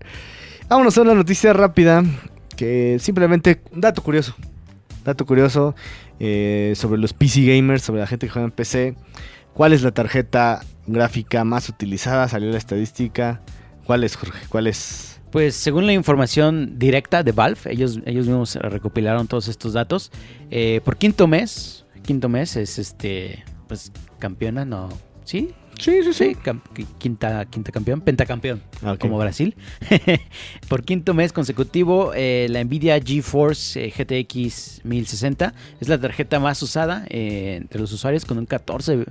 Vámonos 0.70 0.96
a 0.98 1.02
una 1.02 1.16
noticia 1.16 1.52
rápida 1.54 2.04
que 2.56 2.98
simplemente 3.00 3.62
un 3.72 3.82
dato 3.82 4.04
curioso. 4.04 4.36
Dato 5.04 5.26
curioso 5.26 5.76
eh, 6.20 6.74
sobre 6.76 7.00
los 7.00 7.14
PC 7.14 7.46
gamers, 7.46 7.84
sobre 7.84 8.02
la 8.02 8.08
gente 8.08 8.28
que 8.28 8.34
juega 8.34 8.46
en 8.46 8.52
PC. 8.52 8.96
¿Cuál 9.54 9.74
es 9.74 9.84
la 9.84 9.92
tarjeta 9.92 10.62
gráfica 10.86 11.44
más 11.44 11.70
utilizada? 11.70 12.28
Salió 12.28 12.52
la 12.52 12.58
estadística. 12.58 13.42
¿Cuál 13.86 14.04
es, 14.04 14.16
Jorge? 14.16 14.46
¿Cuál 14.50 14.68
es? 14.68 15.22
Pues 15.32 15.56
según 15.56 15.86
la 15.86 15.94
información 15.94 16.80
directa 16.80 17.24
de 17.24 17.32
Valve, 17.32 17.60
ellos, 17.66 18.00
ellos 18.06 18.28
mismos 18.28 18.56
recopilaron 18.56 19.28
todos 19.28 19.48
estos 19.48 19.74
datos. 19.74 20.12
eh, 20.50 20.82
por 20.84 20.98
quinto 20.98 21.28
mes, 21.28 21.86
quinto 22.04 22.30
mes 22.30 22.56
es 22.56 22.80
este, 22.80 23.44
pues 23.68 23.92
campeona, 24.20 24.64
no, 24.64 24.90
¿sí? 25.24 25.54
Sí, 25.80 26.04
sí, 26.04 26.14
Sí, 26.14 26.38
quinta, 26.98 27.46
quinta 27.46 27.72
campeón, 27.72 28.02
pentacampeón, 28.02 28.62
Ah, 28.84 28.96
como 29.00 29.18
Brasil. 29.18 29.56
Por 30.70 30.84
quinto 30.84 31.14
mes 31.14 31.34
consecutivo, 31.34 32.14
eh, 32.16 32.48
la 32.50 32.64
Nvidia 32.64 33.00
GeForce 33.00 33.86
eh, 33.86 33.94
GTX 33.96 34.82
1060 34.84 35.54
es 35.80 35.90
la 35.90 36.00
tarjeta 36.00 36.40
más 36.40 36.62
usada 36.64 37.06
eh, 37.10 37.56
entre 37.62 37.80
los 37.80 37.92
usuarios 37.92 38.26
con 38.26 38.38
un 38.38 38.46
14, 38.46 39.06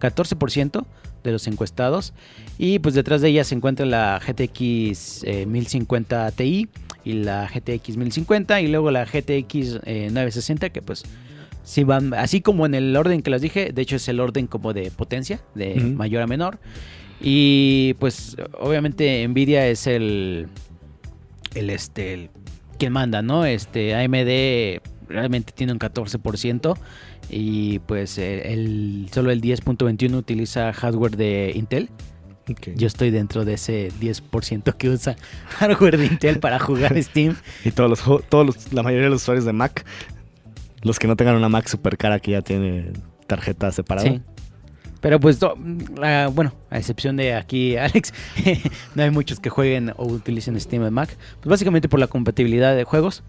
14% 0.00 0.86
de 1.22 1.32
los 1.32 1.46
encuestados. 1.46 2.12
Y 2.58 2.78
pues 2.78 2.94
detrás 2.94 3.20
de 3.20 3.28
ella 3.28 3.44
se 3.44 3.54
encuentra 3.54 3.84
la 3.84 4.20
GTX 4.24 5.24
eh, 5.24 5.46
1050 5.46 6.30
Ti 6.32 6.68
y 7.04 7.12
la 7.12 7.48
GTX 7.48 7.96
1050 7.96 8.60
y 8.62 8.68
luego 8.68 8.90
la 8.90 9.04
GTX 9.04 9.80
eh, 9.84 10.08
960 10.10 10.70
que 10.70 10.82
pues 10.82 11.04
sí 11.66 11.82
van 11.84 12.14
así 12.14 12.40
como 12.40 12.64
en 12.64 12.74
el 12.74 12.96
orden 12.96 13.20
que 13.22 13.30
las 13.30 13.42
dije, 13.42 13.72
de 13.74 13.82
hecho 13.82 13.96
es 13.96 14.06
el 14.08 14.20
orden 14.20 14.46
como 14.46 14.72
de 14.72 14.90
potencia, 14.90 15.40
de 15.54 15.74
mayor 15.74 16.22
a 16.22 16.26
menor. 16.26 16.58
Y 17.20 17.94
pues 17.98 18.36
obviamente 18.60 19.26
Nvidia 19.26 19.66
es 19.66 19.86
el 19.86 20.46
el 21.54 21.70
este 21.70 22.12
el 22.14 22.30
quien 22.78 22.92
manda, 22.92 23.22
¿no? 23.22 23.44
Este 23.46 23.94
AMD 23.94 24.82
realmente 25.08 25.52
tiene 25.54 25.72
un 25.72 25.78
14% 25.78 26.76
y 27.30 27.78
pues 27.80 28.18
el, 28.18 28.40
el- 28.40 29.08
solo 29.12 29.30
el 29.30 29.40
10.21 29.40 30.14
utiliza 30.14 30.72
hardware 30.72 31.16
de 31.16 31.52
Intel. 31.54 31.88
Yo 32.76 32.86
estoy 32.86 33.10
dentro 33.10 33.44
de 33.44 33.54
ese 33.54 33.88
10% 34.00 34.74
que 34.76 34.88
usa 34.90 35.16
hardware 35.58 35.96
de 35.98 36.06
Intel 36.06 36.38
para 36.38 36.58
jugar 36.60 36.96
Steam. 37.02 37.34
Y 37.64 37.70
todos 37.72 37.90
los, 37.90 38.28
todos 38.28 38.46
los- 38.46 38.72
la 38.72 38.82
mayoría 38.82 39.06
de 39.06 39.10
los 39.10 39.22
usuarios 39.22 39.44
de 39.46 39.52
Mac, 39.52 39.84
los 40.86 40.98
que 40.98 41.06
no 41.06 41.16
tengan 41.16 41.34
una 41.36 41.48
Mac 41.48 41.66
super 41.68 41.96
cara 41.98 42.18
que 42.20 42.30
ya 42.32 42.42
tiene 42.42 42.92
tarjeta 43.26 43.70
separada. 43.72 44.08
Sí. 44.08 44.20
Pero 45.00 45.20
pues, 45.20 45.38
la- 45.96 46.28
bueno, 46.28 46.52
a 46.70 46.78
excepción 46.78 47.16
de 47.16 47.34
aquí, 47.34 47.76
Alex, 47.76 48.12
no 48.94 49.02
hay 49.02 49.10
muchos 49.10 49.38
que 49.40 49.50
jueguen 49.50 49.92
o 49.96 50.06
utilicen 50.06 50.58
Steam 50.60 50.84
en 50.84 50.92
Mac. 50.94 51.10
Pues 51.40 51.46
básicamente 51.48 51.88
por 51.88 52.00
la 52.00 52.06
compatibilidad 52.06 52.74
de 52.74 52.84
juegos. 52.84 53.22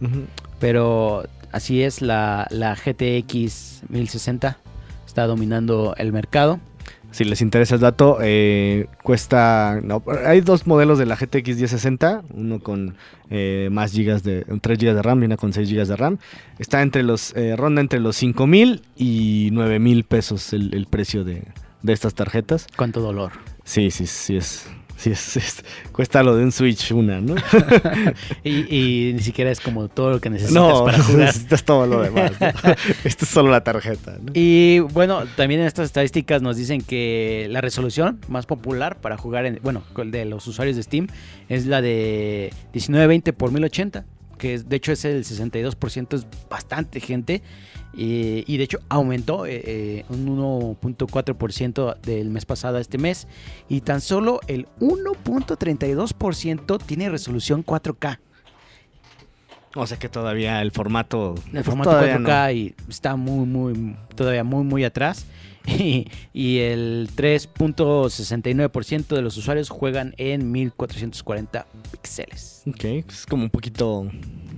Pero 0.60 1.26
así 1.52 1.84
es, 1.84 2.02
la, 2.02 2.48
la 2.50 2.74
GTX 2.76 3.84
1060 3.90 4.58
está 5.06 5.28
dominando 5.28 5.94
el 5.98 6.14
mercado. 6.14 6.60
Si 7.18 7.24
les 7.24 7.42
interesa 7.42 7.74
el 7.74 7.82
dato, 7.82 8.20
eh, 8.22 8.86
cuesta. 9.02 9.80
no, 9.84 10.04
hay 10.24 10.42
dos 10.42 10.68
modelos 10.68 11.00
de 11.00 11.08
la 11.08 11.16
GTX 11.16 11.48
1060, 11.58 12.22
uno 12.36 12.60
con 12.60 12.96
eh, 13.32 13.70
más 13.72 13.92
gigas 13.92 14.22
de. 14.22 14.46
3 14.62 14.78
gigas 14.78 14.96
de 14.96 15.02
RAM 15.02 15.24
y 15.24 15.26
una 15.26 15.36
con 15.36 15.52
6 15.52 15.68
gigas 15.68 15.88
de 15.88 15.96
RAM. 15.96 16.20
Está 16.60 16.84
entre 16.84 17.02
los. 17.02 17.36
eh, 17.36 17.56
ronda 17.56 17.82
entre 17.82 18.00
los 18.02 18.16
5 18.18 18.46
mil 18.46 18.84
y 18.96 19.50
9 19.52 19.80
mil 19.80 20.04
pesos 20.04 20.54
el, 20.54 20.72
el 20.76 20.86
precio 20.86 21.24
de, 21.24 21.42
de 21.82 21.92
estas 21.92 22.14
tarjetas. 22.14 22.68
Cuánto 22.76 23.02
dolor. 23.02 23.32
Sí, 23.64 23.90
sí, 23.90 24.06
sí 24.06 24.38
es. 24.38 24.70
Sí 24.98 25.12
es, 25.12 25.38
es- 25.38 25.64
cuesta 25.92 26.24
lo 26.24 26.36
de 26.36 26.44
un 26.44 26.52
Switch 26.52 26.92
una, 26.92 27.22
¿no? 27.22 27.36
Y, 28.44 28.50
y 29.10 29.14
ni 29.14 29.22
siquiera 29.22 29.52
es 29.52 29.60
como 29.60 29.88
todo 29.90 30.12
lo 30.12 30.20
que 30.22 30.30
necesitas 30.30 30.56
No, 30.56 30.86
para 30.86 31.00
jugar. 31.04 31.26
necesitas 31.28 31.64
todo 31.64 31.86
lo 31.86 32.02
demás. 32.02 32.32
¿no? 32.42 32.48
Esto 33.04 33.26
es 33.26 33.30
solo 33.30 33.52
la 33.52 33.64
tarjeta. 33.64 34.18
¿no? 34.22 34.32
Y 34.34 34.80
bueno, 34.80 35.24
también 35.36 35.62
en 35.62 35.68
estas 35.68 35.86
estadísticas 35.86 36.42
nos 36.42 36.58
dicen 36.58 36.82
que 36.82 37.48
la 37.52 37.62
resolución 37.62 38.20
más 38.28 38.46
popular 38.48 39.00
para 39.00 39.18
jugar 39.18 39.46
en, 39.46 39.60
bueno, 39.62 39.84
de 40.06 40.26
los 40.26 40.48
usuarios 40.48 40.76
de 40.76 40.84
Steam 40.84 41.08
es 41.48 41.66
la 41.68 41.82
de 41.82 42.52
1920 42.74 43.34
por 43.34 43.52
1080, 43.52 44.04
que 44.40 44.56
es- 44.56 44.68
de 44.68 44.76
hecho 44.78 44.92
es 44.92 45.06
el 45.06 45.24
62%, 45.24 46.16
es 46.16 46.26
bastante 46.50 47.00
gente. 47.00 47.42
Y, 47.98 48.44
y 48.46 48.58
de 48.58 48.64
hecho 48.64 48.80
aumentó 48.90 49.48
eh, 49.48 49.62
eh, 49.66 50.06
un 50.10 50.38
1.4% 50.38 52.00
del 52.00 52.30
mes 52.30 52.46
pasado 52.46 52.78
a 52.78 52.80
este 52.80 53.00
mes. 53.00 53.28
Y 53.68 53.82
tan 53.82 54.02
solo 54.02 54.40
el 54.48 54.68
1.32% 54.80 56.80
tiene 56.86 57.10
resolución 57.10 57.66
4K. 57.66 58.20
O 59.76 59.86
sea 59.86 59.98
que 59.98 60.10
todavía 60.10 60.62
el 60.62 60.72
formato. 60.72 61.36
El 61.48 61.52
pues, 61.52 61.66
formato 61.66 61.90
todavía 61.90 62.20
4K 62.20 62.56
y 62.56 62.76
está 62.88 63.16
muy, 63.16 63.46
muy, 63.46 63.96
todavía 64.16 64.44
muy, 64.44 64.64
muy 64.64 64.84
atrás. 64.84 65.26
Y, 65.80 66.08
y 66.34 66.60
el 66.60 67.10
3.69% 67.16 69.08
de 69.16 69.22
los 69.22 69.36
usuarios 69.38 69.70
juegan 69.70 70.14
en 70.18 70.52
1440 70.52 71.66
píxeles. 71.92 72.64
Ok, 72.68 72.84
es 72.86 73.26
como 73.26 73.44
un 73.44 73.50
poquito 73.50 74.10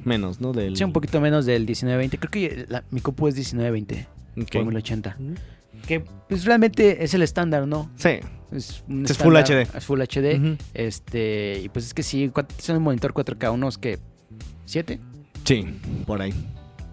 menos, 0.06 0.40
¿no? 0.40 0.54
Del... 0.54 0.76
Sí, 0.78 0.84
un 0.84 0.94
poquito 0.94 1.20
menos 1.20 1.46
del 1.46 1.62
1920. 1.64 2.18
Creo 2.20 2.32
que 2.32 2.66
la- 2.70 2.84
mi 2.92 3.02
compu 3.02 3.28
es 3.28 3.36
1920 3.36 4.08
Ok. 4.42 4.52
por 4.52 4.66
1080. 4.66 5.18
Que 5.88 6.02
pues 6.28 6.46
realmente 6.46 7.04
es 7.04 7.14
el 7.14 7.22
estándar, 7.24 7.68
¿no? 7.68 7.90
Sí. 7.96 8.20
Es, 8.52 8.84
un 8.88 9.06
Es 9.06 9.18
Full 9.18 9.36
estándar, 9.36 9.68
HD. 9.68 9.78
Es 9.78 9.86
Full 9.86 10.02
HD. 10.02 10.36
Ujú. 10.38 10.58
Este, 10.74 11.62
y 11.64 11.70
pues 11.70 11.86
es 11.86 11.94
que 11.94 12.04
sí, 12.04 12.30
¿cuánto 12.34 12.54
es 12.58 12.70
un 12.70 12.82
monitor 12.84 13.14
4K? 13.14 13.52
¿Unos 13.54 13.78
que 13.78 13.98
¿7? 14.68 15.00
Sí, 15.46 15.66
por 16.06 16.22
ahí. 16.22 16.34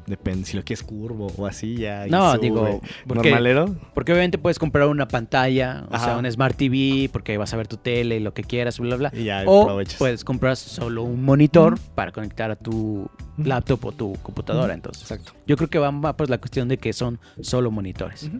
Depende, 0.07 0.47
si 0.47 0.57
lo 0.57 0.63
quieres 0.63 0.85
curvo 0.85 1.27
o 1.37 1.47
así 1.47 1.77
ya. 1.77 2.07
No, 2.07 2.31
sube. 2.33 2.41
digo, 2.43 2.81
porque- 3.09 3.31
¿Normalero? 3.31 3.75
Porque 3.93 4.13
obviamente 4.13 4.39
puedes 4.39 4.59
comprar 4.59 4.87
una 4.87 5.09
pantalla, 5.09 5.85
o 5.91 5.95
Ajá. 5.95 6.05
sea, 6.05 6.17
un 6.19 6.31
Smart 6.31 6.57
TV, 6.57 7.09
porque 7.13 7.37
vas 7.39 7.53
a 7.53 7.57
ver 7.57 7.67
tu 7.67 7.77
tele 7.77 8.17
y 8.19 8.21
lo 8.21 8.33
que 8.33 8.45
quieras, 8.45 8.79
bla, 8.79 8.95
bla. 8.97 9.11
Y 9.13 9.25
ya 9.25 9.43
O 9.47 9.63
aprovechas. 9.63 9.97
puedes 9.99 10.23
comprar 10.25 10.57
solo 10.57 11.03
un 11.03 11.25
monitor 11.25 11.77
para 11.97 12.13
conectar 12.13 12.53
a 12.53 12.57
tu 12.57 13.11
laptop 13.37 13.85
o 13.87 13.93
tu 13.93 14.13
computadora. 14.23 14.75
Entonces, 14.75 15.03
Exacto. 15.03 15.33
yo 15.47 15.57
creo 15.57 15.69
que 15.69 15.79
va 15.81 15.91
más 15.91 16.15
por 16.15 16.31
la 16.31 16.39
cuestión 16.39 16.69
de 16.69 16.79
que 16.79 16.93
son 16.93 17.19
solo 17.41 17.73
monitores. 17.73 18.31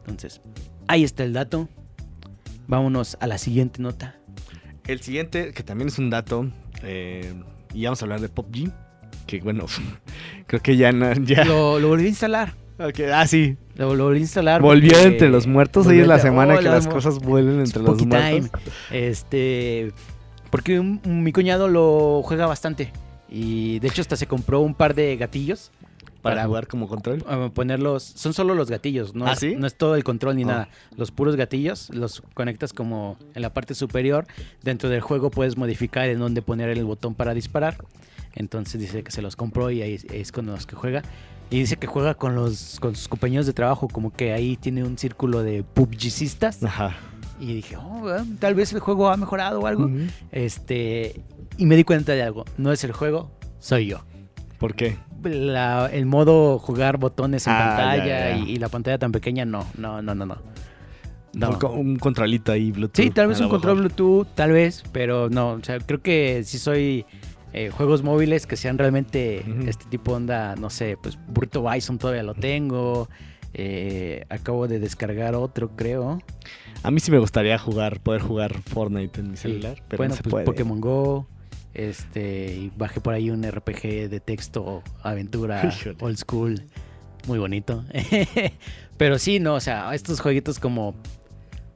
Entonces, 0.00 0.42
ahí 0.88 1.04
está 1.04 1.24
el 1.24 1.32
dato. 1.32 1.68
Vámonos 2.66 3.16
a 3.20 3.26
la 3.26 3.38
siguiente 3.38 3.80
nota. 3.82 4.16
El 4.86 5.00
siguiente, 5.00 5.52
que 5.52 5.62
también 5.62 5.88
es 5.88 5.98
un 5.98 6.10
dato, 6.10 6.50
eh, 6.82 7.32
y 7.72 7.84
vamos 7.84 8.02
a 8.02 8.04
hablar 8.04 8.20
de 8.20 8.28
PUBG. 8.28 8.70
Que 9.26 9.40
bueno, 9.40 9.66
creo 10.46 10.60
que 10.62 10.76
ya 10.76 10.92
no. 10.92 11.12
Ya. 11.14 11.44
Lo, 11.44 11.78
lo 11.80 11.88
volví 11.88 12.04
a 12.06 12.08
instalar. 12.08 12.54
Ah, 13.12 13.26
sí. 13.26 13.56
Lo, 13.76 13.94
lo 13.94 14.04
volví 14.04 14.18
a 14.18 14.22
instalar. 14.22 14.60
Volvió 14.60 14.98
entre 14.98 15.28
los 15.28 15.46
muertos. 15.46 15.86
Hoy 15.86 16.00
es 16.00 16.06
la 16.08 16.18
semana 16.18 16.54
oh, 16.54 16.58
que 16.58 16.64
las 16.64 16.86
cosas 16.88 17.18
vuelven 17.20 17.60
entre 17.60 17.82
los 17.82 18.04
muertos. 18.04 18.50
Este. 18.90 19.92
Porque 20.50 20.78
un- 20.80 21.00
mi 21.04 21.32
cuñado 21.32 21.68
lo 21.68 22.22
juega 22.24 22.46
bastante. 22.46 22.92
Y 23.28 23.78
de 23.80 23.88
hecho, 23.88 24.00
hasta 24.00 24.16
se 24.16 24.26
compró 24.26 24.60
un 24.60 24.74
par 24.74 24.94
de 24.94 25.16
gatillos. 25.16 25.70
Para, 26.22 26.36
Para- 26.36 26.46
jugar 26.46 26.66
como 26.68 26.88
control. 26.88 27.22
a 27.28 27.50
ponerlos. 27.50 28.02
Son 28.02 28.32
solo 28.32 28.54
los 28.54 28.70
gatillos, 28.70 29.14
no, 29.14 29.26
¿Ah, 29.26 29.32
es, 29.34 29.40
sí? 29.40 29.56
no 29.56 29.66
es 29.66 29.76
todo 29.76 29.94
el 29.94 30.04
control 30.04 30.36
ni 30.36 30.44
Oh. 30.44 30.48
nada. 30.48 30.68
Los 30.96 31.10
puros 31.10 31.36
gatillos 31.36 31.90
los 31.90 32.22
conectas 32.32 32.72
como 32.72 33.18
en 33.34 33.42
la 33.42 33.52
parte 33.52 33.74
superior. 33.74 34.26
Dentro 34.62 34.88
del 34.88 35.00
juego 35.02 35.30
puedes 35.30 35.58
modificar 35.58 36.08
en 36.08 36.18
dónde 36.20 36.40
poner 36.40 36.70
el 36.70 36.82
botón 36.84 37.14
para 37.14 37.34
disparar. 37.34 37.76
Entonces 38.34 38.80
dice 38.80 39.02
que 39.02 39.10
se 39.10 39.22
los 39.22 39.36
compró 39.36 39.70
y 39.70 39.82
ahí 39.82 39.98
es- 40.12 40.32
con 40.32 40.46
los 40.46 40.66
que 40.66 40.76
juega. 40.76 41.02
Y 41.50 41.58
dice 41.58 41.76
que 41.76 41.86
juega 41.86 42.14
con 42.14 42.34
los 42.34 42.78
con 42.80 42.96
sus 42.96 43.06
compañeros 43.06 43.46
de 43.46 43.52
trabajo, 43.52 43.86
como 43.88 44.10
que 44.12 44.32
ahí 44.32 44.56
tiene 44.56 44.82
un 44.82 44.96
círculo 44.98 45.42
de 45.42 45.62
PUBGistas. 45.62 46.62
Ajá. 46.64 46.96
Y 47.38 47.52
dije, 47.54 47.76
oh, 47.76 48.08
ah, 48.08 48.24
tal 48.40 48.54
vez 48.54 48.72
el 48.72 48.80
juego 48.80 49.08
ha 49.10 49.16
mejorado 49.16 49.60
o 49.60 49.66
algo. 49.66 49.84
Ujú. 49.84 50.06
Este, 50.32 51.20
y 51.58 51.66
me 51.66 51.76
di 51.76 51.84
cuenta 51.84 52.12
de 52.12 52.22
algo. 52.22 52.44
No 52.58 52.72
es 52.72 52.82
el 52.84 52.92
juego, 52.92 53.30
soy 53.58 53.86
yo. 53.86 54.04
¿Por 54.58 54.74
qué? 54.74 54.96
La- 55.22 55.86
el 55.92 56.06
modo 56.06 56.58
jugar 56.58 56.98
botones 56.98 57.46
en 57.46 57.52
Ah, 57.54 57.74
pantalla 57.76 58.06
ya, 58.06 58.30
ya. 58.30 58.36
Y, 58.38 58.50
y 58.52 58.56
la 58.56 58.68
pantalla 58.68 58.98
tan 58.98 59.10
pequeña, 59.12 59.44
no, 59.44 59.66
no, 59.76 60.00
no, 60.02 60.14
no, 60.14 60.26
no. 60.26 60.36
No. 61.34 61.48
Un, 61.70 61.88
un 61.88 61.96
controlito 61.96 62.52
ahí, 62.52 62.70
Bluetooth. 62.70 63.02
Sí, 63.04 63.10
tal 63.10 63.26
vez 63.28 63.40
un 63.40 63.48
control. 63.48 63.78
Bluetooth, 63.78 64.26
tal 64.34 64.52
vez, 64.52 64.84
pero 64.92 65.28
no, 65.30 65.50
o 65.52 65.64
sea, 65.64 65.78
creo 65.80 66.00
que 66.00 66.42
sí 66.44 66.58
soy 66.58 67.04
eh, 67.54 67.70
juegos 67.70 68.02
móviles 68.02 68.48
que 68.48 68.56
sean 68.56 68.78
realmente 68.78 69.44
este 69.68 69.84
tipo 69.84 70.10
de 70.10 70.16
onda, 70.16 70.56
no 70.56 70.70
sé, 70.70 70.98
pues 71.00 71.16
Burrito 71.28 71.62
Bison 71.62 71.98
todavía 71.98 72.24
lo 72.24 72.34
tengo, 72.34 73.08
eh, 73.52 74.24
acabo 74.28 74.66
de 74.66 74.80
descargar 74.80 75.36
otro, 75.36 75.70
creo. 75.76 76.20
A 76.82 76.90
mí 76.90 76.98
sí 76.98 77.12
me 77.12 77.18
gustaría 77.18 77.56
jugar, 77.56 78.00
poder 78.00 78.22
jugar 78.22 78.60
Fortnite 78.60 79.20
en 79.20 79.30
mi 79.30 79.36
celular, 79.36 79.76
pero 79.88 79.98
bueno, 79.98 80.10
no 80.10 80.16
se 80.16 80.22
pues 80.24 80.30
puede. 80.32 80.44
Pokémon 80.46 80.80
Go, 80.80 81.28
este, 81.74 82.56
y 82.56 82.72
bajé 82.76 83.00
por 83.00 83.14
ahí 83.14 83.30
un 83.30 83.44
RPG 83.48 84.08
de 84.10 84.18
texto, 84.18 84.82
aventura, 85.04 85.64
Híjole. 85.80 85.96
old 86.00 86.16
school, 86.16 86.60
muy 87.28 87.38
bonito. 87.38 87.84
Pero 88.98 89.16
sí, 89.20 89.38
no, 89.38 89.54
o 89.54 89.60
sea, 89.60 89.94
estos 89.94 90.20
jueguitos 90.20 90.58
como, 90.58 90.96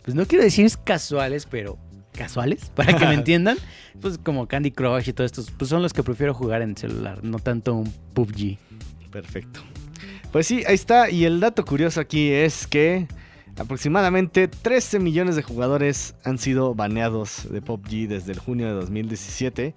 pues 0.02 0.16
no 0.16 0.26
quiero 0.26 0.42
decir 0.42 0.68
casuales, 0.84 1.46
pero 1.46 1.78
casuales, 2.18 2.70
para 2.74 2.96
que 2.96 3.06
me 3.06 3.14
entiendan. 3.22 3.56
Pues 4.00 4.18
como 4.18 4.46
Candy 4.46 4.72
Crush 4.72 5.08
y 5.08 5.12
todo 5.12 5.24
estos, 5.24 5.50
pues 5.50 5.70
son 5.70 5.82
los 5.82 5.92
que 5.92 6.02
prefiero 6.02 6.34
jugar 6.34 6.62
en 6.62 6.76
celular, 6.76 7.24
no 7.24 7.38
tanto 7.38 7.74
un 7.74 7.92
PUBG. 8.14 8.58
Perfecto. 9.10 9.60
Pues 10.32 10.46
sí, 10.46 10.62
ahí 10.66 10.74
está. 10.74 11.10
Y 11.10 11.24
el 11.24 11.40
dato 11.40 11.64
curioso 11.64 12.00
aquí 12.00 12.30
es 12.30 12.66
que 12.66 13.08
aproximadamente 13.56 14.46
13 14.46 14.98
millones 14.98 15.36
de 15.36 15.42
jugadores 15.42 16.14
han 16.24 16.38
sido 16.38 16.74
baneados 16.74 17.50
de 17.50 17.62
PUBG 17.62 18.08
desde 18.08 18.32
el 18.32 18.38
junio 18.38 18.66
de 18.66 18.74
2017. 18.74 19.74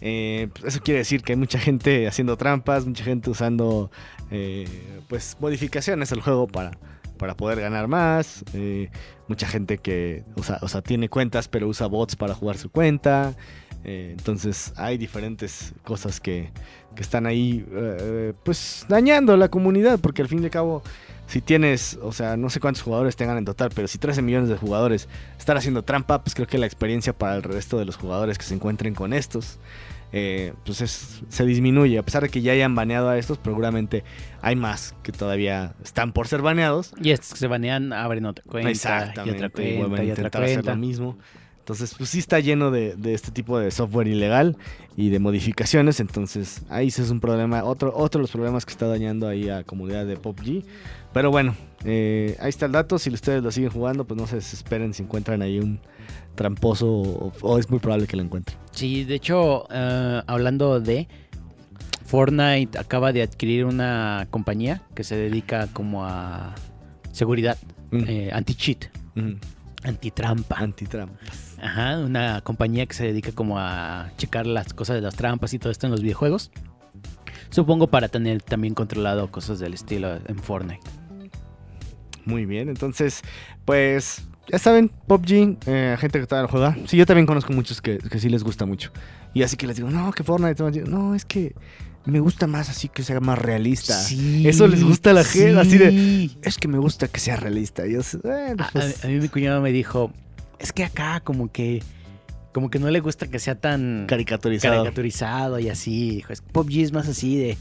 Eh, 0.00 0.48
pues 0.52 0.74
eso 0.74 0.82
quiere 0.82 0.98
decir 0.98 1.22
que 1.22 1.32
hay 1.32 1.38
mucha 1.38 1.58
gente 1.58 2.06
haciendo 2.06 2.36
trampas, 2.36 2.84
mucha 2.84 3.04
gente 3.04 3.30
usando 3.30 3.90
eh, 4.30 4.66
pues 5.08 5.36
modificaciones 5.40 6.12
al 6.12 6.20
juego 6.20 6.46
para, 6.46 6.72
para 7.18 7.36
poder 7.36 7.60
ganar 7.60 7.88
más. 7.88 8.44
eh, 8.54 8.90
mucha 9.28 9.46
gente 9.46 9.78
que 9.78 10.24
usa, 10.36 10.58
o 10.62 10.68
sea, 10.68 10.82
tiene 10.82 11.08
cuentas 11.08 11.48
pero 11.48 11.68
usa 11.68 11.86
bots 11.86 12.16
para 12.16 12.34
jugar 12.34 12.58
su 12.58 12.70
cuenta. 12.70 13.34
eh, 13.84 14.14
entonces 14.16 14.72
hay 14.76 14.98
diferentes 14.98 15.74
cosas 15.84 16.20
que, 16.20 16.50
que 16.94 17.02
están 17.02 17.26
ahí 17.26 17.64
eh, 17.72 18.32
pues 18.44 18.86
dañando 18.88 19.32
a 19.34 19.36
la 19.36 19.48
comunidad 19.48 19.98
porque 20.00 20.22
al 20.22 20.28
fin 20.28 20.40
y 20.42 20.44
al 20.44 20.50
cabo 20.50 20.82
si 21.26 21.40
tienes, 21.40 21.98
o 22.02 22.12
sea, 22.12 22.36
no 22.36 22.50
sé 22.50 22.60
cuántos 22.60 22.82
jugadores 22.82 23.16
tengan 23.16 23.38
en 23.38 23.44
total, 23.44 23.70
pero 23.74 23.88
si 23.88 23.98
13 23.98 24.22
millones 24.22 24.48
de 24.48 24.56
jugadores 24.56 25.08
están 25.38 25.56
haciendo 25.56 25.82
trampa, 25.82 26.22
pues 26.22 26.34
creo 26.34 26.46
que 26.46 26.58
la 26.58 26.66
experiencia 26.66 27.12
para 27.12 27.34
el 27.36 27.42
resto 27.42 27.78
de 27.78 27.84
los 27.84 27.96
jugadores 27.96 28.36
que 28.38 28.44
se 28.44 28.54
encuentren 28.54 28.94
con 28.94 29.12
estos, 29.12 29.58
eh, 30.16 30.52
pues 30.64 30.80
es- 30.80 31.22
se 31.28 31.44
disminuye. 31.44 31.98
A 31.98 32.04
pesar 32.04 32.22
de 32.22 32.28
que 32.28 32.40
ya 32.40 32.52
hayan 32.52 32.76
baneado 32.76 33.08
a 33.08 33.18
estos, 33.18 33.40
seguramente 33.42 34.04
hay 34.42 34.54
más 34.54 34.94
que 35.02 35.10
todavía 35.10 35.74
están 35.82 36.12
por 36.12 36.28
ser 36.28 36.40
baneados. 36.40 36.92
Y 37.02 37.10
estos 37.10 37.32
que 37.32 37.38
se 37.40 37.48
banean 37.48 37.92
abren 37.92 38.24
otra 38.26 38.44
cuenta, 38.48 38.70
y 39.26 39.30
otra 39.30 39.46
y 39.46 39.50
vuelven 39.50 39.78
cuenta, 39.88 40.04
y 40.04 40.10
otra 40.12 40.20
intentar 40.22 40.44
hacer 40.44 40.54
cuenta. 40.58 40.70
lo 40.70 40.76
mismo. 40.76 41.18
Entonces, 41.64 41.94
pues 41.96 42.10
sí 42.10 42.18
está 42.18 42.40
lleno 42.40 42.70
de, 42.70 42.94
de 42.94 43.14
este 43.14 43.30
tipo 43.30 43.58
de 43.58 43.70
software 43.70 44.06
ilegal 44.06 44.54
y 44.98 45.08
de 45.08 45.18
modificaciones. 45.18 45.98
Entonces, 45.98 46.60
ahí 46.68 46.90
sí 46.90 47.00
es 47.00 47.08
un 47.08 47.20
problema, 47.20 47.64
otro, 47.64 47.90
otro 47.96 48.18
de 48.18 48.24
los 48.24 48.30
problemas 48.30 48.66
que 48.66 48.72
está 48.72 48.86
dañando 48.86 49.26
ahí 49.26 49.48
a 49.48 49.56
la 49.56 49.64
comunidad 49.64 50.04
de 50.04 50.18
PUBG. 50.18 50.62
Pero 51.14 51.30
bueno, 51.30 51.56
eh, 51.84 52.36
ahí 52.40 52.50
está 52.50 52.66
el 52.66 52.72
dato. 52.72 52.98
Si 52.98 53.08
ustedes 53.08 53.42
lo 53.42 53.50
siguen 53.50 53.70
jugando, 53.70 54.04
pues 54.04 54.20
no 54.20 54.26
se 54.26 54.36
desesperen 54.36 54.92
si 54.92 55.04
encuentran 55.04 55.40
ahí 55.40 55.58
un 55.58 55.80
tramposo 56.34 56.86
o, 56.86 57.32
o 57.40 57.58
es 57.58 57.70
muy 57.70 57.78
probable 57.78 58.06
que 58.06 58.16
lo 58.18 58.22
encuentren. 58.24 58.58
Sí, 58.72 59.04
de 59.04 59.14
hecho, 59.14 59.66
eh, 59.72 60.20
hablando 60.26 60.80
de 60.80 61.08
Fortnite 62.04 62.78
acaba 62.78 63.12
de 63.12 63.22
adquirir 63.22 63.64
una 63.64 64.26
compañía 64.30 64.82
que 64.94 65.02
se 65.02 65.16
dedica 65.16 65.68
como 65.72 66.04
a 66.04 66.54
seguridad, 67.12 67.56
Mm. 67.90 68.04
eh, 68.08 68.30
anti-cheat, 68.32 68.86
Ujú. 69.16 69.36
anti-trampa. 69.84 70.56
Antitrampas. 70.58 71.53
Ajá, 71.64 71.98
una 71.98 72.40
compañía 72.42 72.84
que 72.86 72.94
se 72.94 73.04
dedica 73.06 73.32
como 73.32 73.58
a 73.58 74.10
checar 74.18 74.46
las 74.46 74.74
cosas 74.74 74.96
de 74.96 75.02
las 75.02 75.14
trampas 75.16 75.54
y 75.54 75.58
todo 75.58 75.70
esto 75.72 75.86
en 75.86 75.92
los 75.92 76.02
videojuegos. 76.02 76.50
Supongo 77.50 77.86
para 77.86 78.08
tener 78.08 78.42
también 78.42 78.74
controlado 78.74 79.30
cosas 79.30 79.58
del 79.60 79.74
estilo 79.74 80.16
en 80.26 80.38
Fortnite. 80.38 80.80
Muy 82.26 82.46
bien, 82.46 82.68
entonces, 82.68 83.22
pues 83.64 84.22
ya 84.50 84.58
saben, 84.58 84.90
PUBG, 85.06 85.58
eh, 85.66 85.96
gente 85.98 86.20
que 86.20 86.26
todavía 86.26 86.42
lo 86.46 86.48
juega. 86.52 86.76
Sí, 86.86 86.96
yo 86.96 87.06
también 87.06 87.26
conozco 87.26 87.52
muchos 87.52 87.80
que, 87.80 87.98
que 87.98 88.18
sí 88.18 88.28
les 88.28 88.42
gusta 88.44 88.66
mucho. 88.66 88.92
Y 89.32 89.42
así 89.42 89.56
que 89.56 89.66
les 89.66 89.76
digo, 89.76 89.90
no, 89.90 90.12
que 90.12 90.22
Fortnite. 90.22 90.62
No, 90.86 91.14
es 91.14 91.24
que 91.24 91.54
me 92.06 92.20
gusta 92.20 92.46
más 92.46 92.68
así 92.68 92.88
que 92.88 93.02
sea 93.02 93.20
más 93.20 93.38
realista. 93.38 93.94
Sí, 93.94 94.46
Eso 94.46 94.66
les 94.68 94.82
gusta 94.84 95.10
a 95.10 95.12
la 95.14 95.24
gente, 95.24 95.58
así 95.58 95.78
de-. 95.78 96.30
Es 96.42 96.58
que 96.58 96.68
me 96.68 96.78
gusta 96.78 97.08
que 97.08 97.20
sea 97.20 97.36
realista. 97.36 97.86
Y 97.86 97.92
yo, 97.94 98.00
bueno, 98.22 98.64
A, 98.64 98.70
pues, 98.70 99.02
a- 99.02 99.06
a 99.06 99.10
mí 99.10 99.18
mi 99.18 99.28
cuñado 99.28 99.60
me 99.62 99.72
dijo, 99.72 100.12
es 100.64 100.72
que 100.72 100.82
acá 100.84 101.20
como 101.20 101.52
que 101.52 101.82
como 102.52 102.70
que 102.70 102.78
no 102.78 102.88
le 102.90 103.00
gusta 103.00 103.26
que 103.28 103.38
sea 103.38 103.54
tan 103.56 104.06
caricaturizado. 104.08 104.74
caricaturizado 104.76 105.58
y 105.58 105.68
así. 105.68 106.10
Dijo, 106.16 106.32
es 106.32 106.40
que 106.40 106.50
PUBG 106.52 106.78
es 106.82 106.92
más 106.92 107.08
así 107.08 107.36
de... 107.36 107.56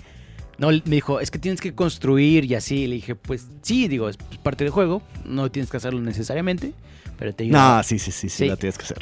No, 0.60 0.70
me 0.70 0.82
dijo, 0.96 1.20
es 1.20 1.32
que 1.32 1.40
tienes 1.40 1.60
que 1.62 1.74
construir 1.74 2.46
y 2.46 2.54
así. 2.54 2.86
Le 2.86 2.96
dije, 2.96 3.16
pues 3.16 3.48
sí, 3.64 3.88
digo, 3.88 4.08
es 4.08 4.18
parte 4.44 4.64
del 4.64 4.72
juego. 4.72 5.02
No 5.26 5.50
tienes 5.50 5.72
que 5.72 5.78
hacerlo 5.78 6.00
necesariamente, 6.00 6.74
pero 7.18 7.34
te 7.34 7.44
ayuda. 7.46 7.78
No, 7.78 7.84
sí, 7.84 7.98
sí, 7.98 8.12
sí, 8.12 8.30
sí, 8.30 8.38
Sí. 8.44 8.48
la 8.48 8.56
tienes 8.56 8.78
que 8.78 8.84
hacer. 8.84 9.00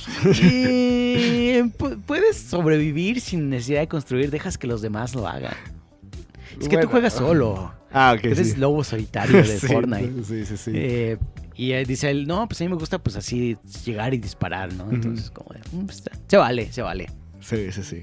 Pu- 1.77 2.01
puedes 2.05 2.37
sobrevivir 2.37 3.19
sin 3.19 3.49
necesidad 3.49 3.81
de 3.81 3.87
construir, 3.89 4.31
dejas 4.31 4.57
que 4.57 4.67
los 4.67 4.81
demás 4.81 5.13
lo 5.13 5.27
hagan. 5.27 5.53
Es 6.53 6.67
que 6.69 6.75
Bueno. 6.75 6.81
tú 6.83 6.87
juegas 6.91 7.13
solo. 7.13 7.73
Ah, 7.91 8.15
ok. 8.17 8.23
Eres 8.25 8.51
sí. 8.53 8.59
lobo 8.59 8.83
solitario 8.85 9.37
de 9.37 9.45
Sí, 9.59 9.67
Fortnite. 9.67 10.23
Sí, 10.23 10.45
sí, 10.45 10.55
sí. 10.57 10.71
Eh, 10.73 11.17
y 11.55 11.71
eh, 11.73 11.85
dice 11.85 12.09
él, 12.09 12.27
no, 12.27 12.47
pues 12.47 12.61
a 12.61 12.63
mí 12.63 12.69
me 12.69 12.75
gusta 12.75 12.99
pues 12.99 13.15
así 13.15 13.57
llegar 13.85 14.13
y 14.13 14.17
disparar, 14.17 14.73
¿no? 14.73 14.89
Entonces, 14.91 15.29
como 15.31 15.53
de, 15.53 15.59
"Mm, 15.71 15.85
pues, 15.85 16.03
se 16.27 16.37
vale, 16.37 16.71
se 16.71 16.81
vale. 16.81 17.07
Sí, 17.39 17.71
sí, 17.71 17.83
sí. 17.83 18.01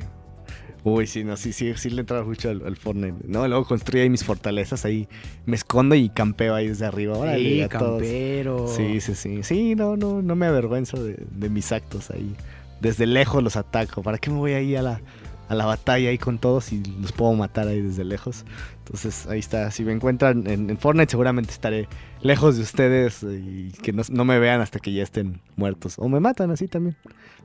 Uy, 0.84 1.06
sí, 1.08 1.24
no, 1.24 1.36
sí, 1.36 1.52
sí, 1.52 1.72
sí 1.76 1.90
le 1.90 2.00
entraba 2.00 2.24
mucho 2.24 2.50
al, 2.50 2.64
al 2.64 2.76
Fortnite. 2.76 3.26
No, 3.26 3.46
luego 3.48 3.64
construí 3.66 4.00
ahí 4.02 4.08
mis 4.10 4.24
fortalezas, 4.24 4.84
ahí 4.84 5.08
me 5.44 5.56
escondo 5.56 5.94
y 5.96 6.08
campeo 6.08 6.54
ahí 6.54 6.68
desde 6.68 6.86
arriba. 6.86 7.16
Órale, 7.18 7.38
Sí, 7.56 7.60
a 7.62 7.68
todos. 7.68 8.00
campero. 8.00 8.68
Sí, 8.68 9.00
sí, 9.00 9.14
sí. 9.14 9.42
Sí, 9.42 9.74
no, 9.74 9.96
no, 9.96 10.22
no 10.22 10.36
me 10.36 10.46
avergüenzo 10.46 11.02
de, 11.02 11.16
de 11.30 11.50
mis 11.50 11.72
actos 11.72 12.10
ahí. 12.10 12.34
Desde 12.80 13.06
lejos 13.06 13.42
los 13.42 13.56
ataco. 13.56 14.02
¿Para 14.02 14.18
qué 14.18 14.30
me 14.30 14.36
voy 14.38 14.52
ahí 14.52 14.76
a 14.76 14.82
la, 14.82 15.00
a 15.48 15.54
la 15.54 15.64
batalla 15.66 16.10
ahí 16.10 16.18
con 16.18 16.38
todos 16.38 16.72
y 16.72 16.82
los 17.00 17.12
puedo 17.12 17.32
matar 17.34 17.68
ahí 17.68 17.80
desde 17.82 18.04
lejos? 18.04 18.44
Entonces 18.84 19.26
ahí 19.26 19.38
está. 19.38 19.70
Si 19.70 19.82
me 19.84 19.92
encuentran 19.92 20.46
en, 20.46 20.70
en 20.70 20.78
Fortnite 20.78 21.10
seguramente 21.10 21.50
estaré 21.52 21.88
lejos 22.22 22.56
de 22.56 22.62
ustedes 22.62 23.22
y 23.22 23.70
que 23.82 23.92
no, 23.92 24.02
no 24.10 24.24
me 24.24 24.38
vean 24.38 24.60
hasta 24.60 24.78
que 24.78 24.92
ya 24.92 25.02
estén 25.02 25.40
muertos. 25.56 25.94
O 25.98 26.08
me 26.08 26.20
matan 26.20 26.50
así 26.50 26.68
también. 26.68 26.96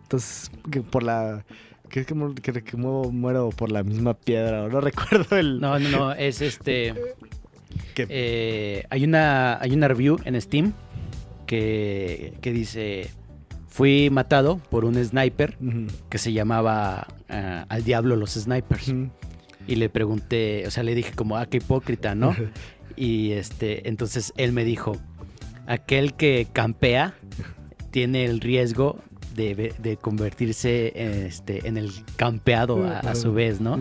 Entonces, 0.04 0.52
que 0.72 0.82
por 0.82 1.04
la... 1.04 1.46
Que, 1.90 2.06
que, 2.06 2.16
que- 2.42 2.64
que 2.64 2.78
muevo- 2.78 3.12
muero 3.12 3.50
por 3.50 3.72
la 3.72 3.84
misma 3.84 4.14
piedra. 4.16 4.64
o 4.64 4.70
No 4.70 4.82
recuerdo 4.82 5.38
el... 5.38 5.60
No, 5.60 5.78
no, 5.80 5.90
no, 5.90 6.12
es 6.14 6.42
este... 6.42 6.94
eh, 7.98 8.86
hay, 8.90 9.04
una, 9.04 9.60
hay 9.62 9.72
una 9.72 9.88
review 9.88 10.18
en 10.26 10.40
Steam 10.42 10.74
que, 11.46 12.34
que 12.42 12.52
dice, 12.52 13.10
fui 13.74 14.10
matado 14.12 14.58
por 14.70 14.86
un 14.86 15.04
sniper 15.04 15.58
que 16.10 16.18
se 16.20 16.32
llamaba 16.32 17.08
ah, 17.28 17.66
Al 17.70 17.84
Diablo 17.84 18.16
los 18.16 18.32
Snipers. 18.34 18.94
Y 19.68 19.76
le 19.78 19.90
pregunté, 19.90 20.68
o 20.68 20.72
sea, 20.72 20.84
le 20.84 20.94
dije 20.94 21.14
como, 21.16 21.38
ah, 21.38 21.46
qué 21.48 21.58
hipócrita, 21.58 22.14
¿no? 22.16 22.36
Y 22.96 23.32
este, 23.32 23.88
entonces 23.90 24.32
él 24.38 24.52
me 24.52 24.64
dijo, 24.66 24.98
aquel 25.66 26.14
que 26.14 26.48
campea 26.54 27.16
tiene 27.90 28.26
el 28.26 28.42
riesgo 28.42 29.00
de, 29.36 29.56
ve- 29.56 29.74
de 29.80 29.98
convertirse 29.98 31.26
este, 31.26 31.68
en 31.68 31.78
el 31.78 31.90
campeado 32.18 32.86
a, 32.86 33.00
a 33.00 33.16
su 33.16 33.34
vez, 33.34 33.60
¿no? 33.62 33.78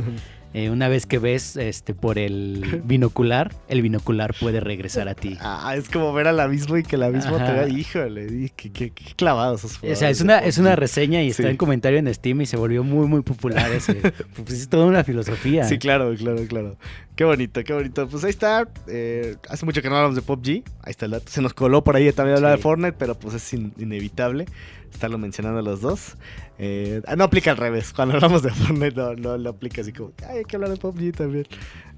Eh, 0.54 0.68
una 0.68 0.88
vez 0.88 1.06
que 1.06 1.18
ves 1.18 1.56
este, 1.56 1.94
por 1.94 2.18
el 2.18 2.82
binocular, 2.84 3.54
el 3.68 3.80
binocular 3.80 4.34
puede 4.38 4.60
regresar 4.60 5.08
a 5.08 5.14
ti. 5.14 5.38
Ah, 5.40 5.74
es 5.76 5.88
como 5.88 6.12
ver 6.12 6.28
al 6.28 6.38
abismo 6.40 6.76
y 6.76 6.82
que 6.82 6.96
el 6.96 7.04
abismo 7.04 7.36
te 7.38 7.42
Ajá. 7.44 7.52
vea. 7.52 7.68
Híjole, 7.68 8.26
y 8.26 8.50
qué, 8.50 8.70
qué, 8.70 8.90
qué 8.90 9.14
clavados 9.16 9.64
esos 9.64 9.82
O 9.82 9.96
sea, 9.96 10.10
es 10.10 10.20
una, 10.20 10.38
es 10.40 10.58
una 10.58 10.76
reseña 10.76 11.22
y 11.22 11.28
está 11.28 11.48
en 11.48 11.56
comentario 11.56 11.98
en 11.98 12.12
Steam 12.14 12.42
y 12.42 12.46
se 12.46 12.56
volvió 12.58 12.84
muy, 12.84 13.06
muy 13.06 13.22
popular 13.22 13.72
ese. 13.72 13.94
pues 14.36 14.50
es 14.52 14.68
toda 14.68 14.84
una 14.86 15.04
filosofía. 15.04 15.64
Sí, 15.64 15.78
claro, 15.78 16.14
claro, 16.16 16.40
claro. 16.46 16.76
Qué 17.16 17.24
bonito, 17.24 17.62
qué 17.64 17.72
bonito. 17.72 18.08
Pues 18.08 18.24
ahí 18.24 18.30
está. 18.30 18.68
eh, 18.88 19.36
hace 19.48 19.64
mucho 19.64 19.80
que 19.82 19.88
no 19.88 19.96
hablamos 19.96 20.16
de 20.16 20.22
PUBG. 20.22 20.48
Ahí 20.82 20.90
está 20.90 21.06
el 21.06 21.12
dato. 21.12 21.26
Se 21.30 21.40
nos 21.42 21.54
coló 21.54 21.82
por 21.84 21.96
ahí 21.96 22.10
también 22.12 22.36
hablar 22.36 22.52
Sí. 22.52 22.56
de 22.58 22.62
Fortnite, 22.62 22.92
pero 22.98 23.14
pues 23.18 23.34
es 23.36 23.52
in- 23.54 23.72
inevitable 23.78 24.46
estarlo 24.94 25.18
mencionando 25.18 25.62
los 25.62 25.80
dos. 25.80 26.16
Eh, 26.58 27.02
ah, 27.06 27.16
no 27.16 27.24
aplica 27.24 27.50
al 27.50 27.56
revés. 27.56 27.92
Cuando 27.92 28.14
hablamos 28.14 28.42
de 28.42 28.50
Fortnite 28.50 28.94
no, 28.96 29.14
no 29.14 29.36
lo 29.38 29.50
aplica 29.50 29.80
así 29.82 29.92
como, 29.92 30.12
"Ay, 30.28 30.38
hay 30.38 30.44
que 30.44 30.56
hablar 30.56 30.70
de 30.70 30.76
PUBG 30.76 31.12
también. 31.12 31.46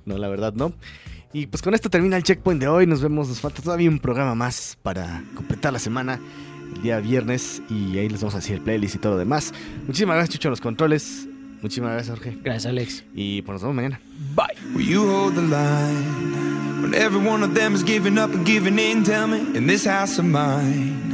No, 0.05 0.19
la 0.19 0.29
verdad 0.29 0.53
no. 0.55 0.73
Y 1.33 1.47
pues 1.47 1.63
con 1.63 1.75
esto 1.75 1.91
termina 1.91 2.17
el 2.17 2.23
checkpoint 2.23 2.61
de 2.61 2.69
hoy. 2.69 2.87
Nos 2.87 3.03
vemos, 3.03 3.29
nos 3.29 3.41
falta 3.41 3.61
todavía 3.63 3.89
un 3.91 3.99
programa 3.99 4.35
más 4.35 4.79
para 4.83 5.23
completar 5.35 5.73
la 5.73 5.79
semana. 5.81 6.21
El 6.77 6.83
día 6.83 6.99
viernes 7.01 7.61
y 7.69 7.99
ahí 7.99 8.09
les 8.09 8.21
vamos 8.21 8.35
a 8.35 8.39
decir 8.39 8.55
el 8.57 8.61
playlist 8.63 8.95
y 8.97 8.99
todo 8.99 9.13
lo 9.13 9.19
demás. 9.19 9.53
Muchísimas 9.87 10.17
gracias, 10.17 10.35
Chucho, 10.35 10.49
a 10.49 10.51
los 10.51 10.61
controles. 10.61 11.27
Muchísimas 11.63 11.93
gracias, 11.93 12.17
Jorge. 12.19 12.39
Gracias, 12.43 12.67
Alex. 12.67 13.05
Y 13.15 13.43
pues 13.43 13.55
nos 13.55 13.63
vemos 13.63 13.77
mañana. 13.77 14.01
Bye. 14.35 14.55
Will 14.77 14.87
you 14.87 15.03
hold 15.09 15.35
the 15.35 15.43
line 15.43 16.83
when 16.83 16.95
every 16.95 17.19
one 17.27 17.43
of 17.45 17.55
them 17.55 17.75
is 17.75 17.83
giving 17.85 18.19
up 18.19 18.35
and 18.35 18.45
giving 18.47 18.79
in? 18.79 19.03
Tell 19.03 19.27
me, 19.27 19.39
in 19.57 19.67
this 19.67 19.87
house 19.87 20.19
of 20.19 20.27
mine, 20.27 21.13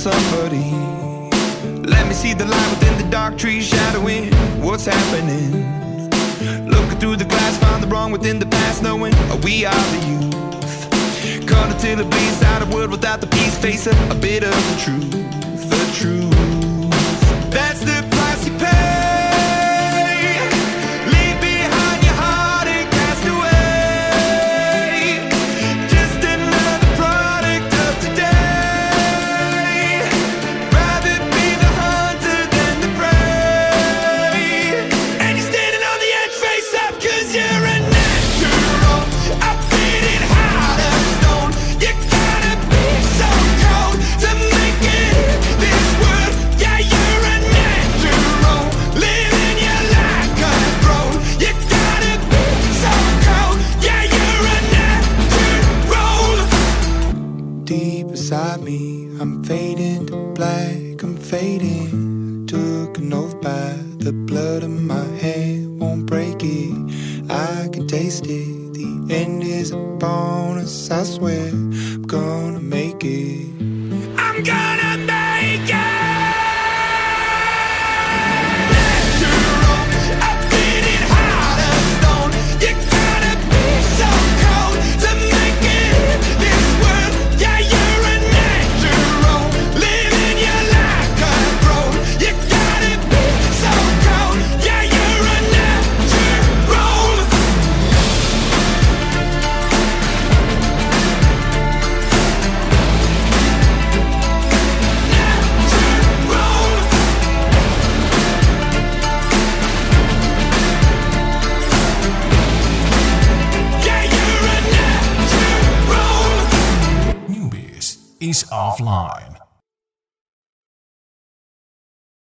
somebody. 0.00 0.70
Let 1.86 2.08
me 2.08 2.14
see 2.14 2.32
the 2.32 2.46
light 2.46 2.70
within 2.70 2.96
the 2.96 3.10
dark 3.10 3.36
trees 3.36 3.68
shadowing 3.68 4.32
what's 4.62 4.86
happening. 4.86 5.50
Looking 6.66 6.98
through 6.98 7.16
the 7.16 7.26
glass, 7.26 7.58
find 7.58 7.82
the 7.82 7.86
wrong 7.86 8.10
within 8.10 8.38
the 8.38 8.46
past, 8.46 8.82
knowing 8.82 9.12
we 9.42 9.66
are 9.66 9.84
the 9.94 10.00
youth. 10.08 11.46
Cut 11.46 11.70
until 11.70 12.00
it 12.00 12.08
bleeds 12.08 12.42
out 12.44 12.62
of 12.62 12.72
wood 12.72 12.90
without 12.90 13.20
the 13.20 13.26
peace, 13.26 13.58
facing 13.58 13.98
a 14.10 14.14
bit 14.14 14.42
of 14.42 14.54
the 14.54 14.76
truth. 14.82 15.49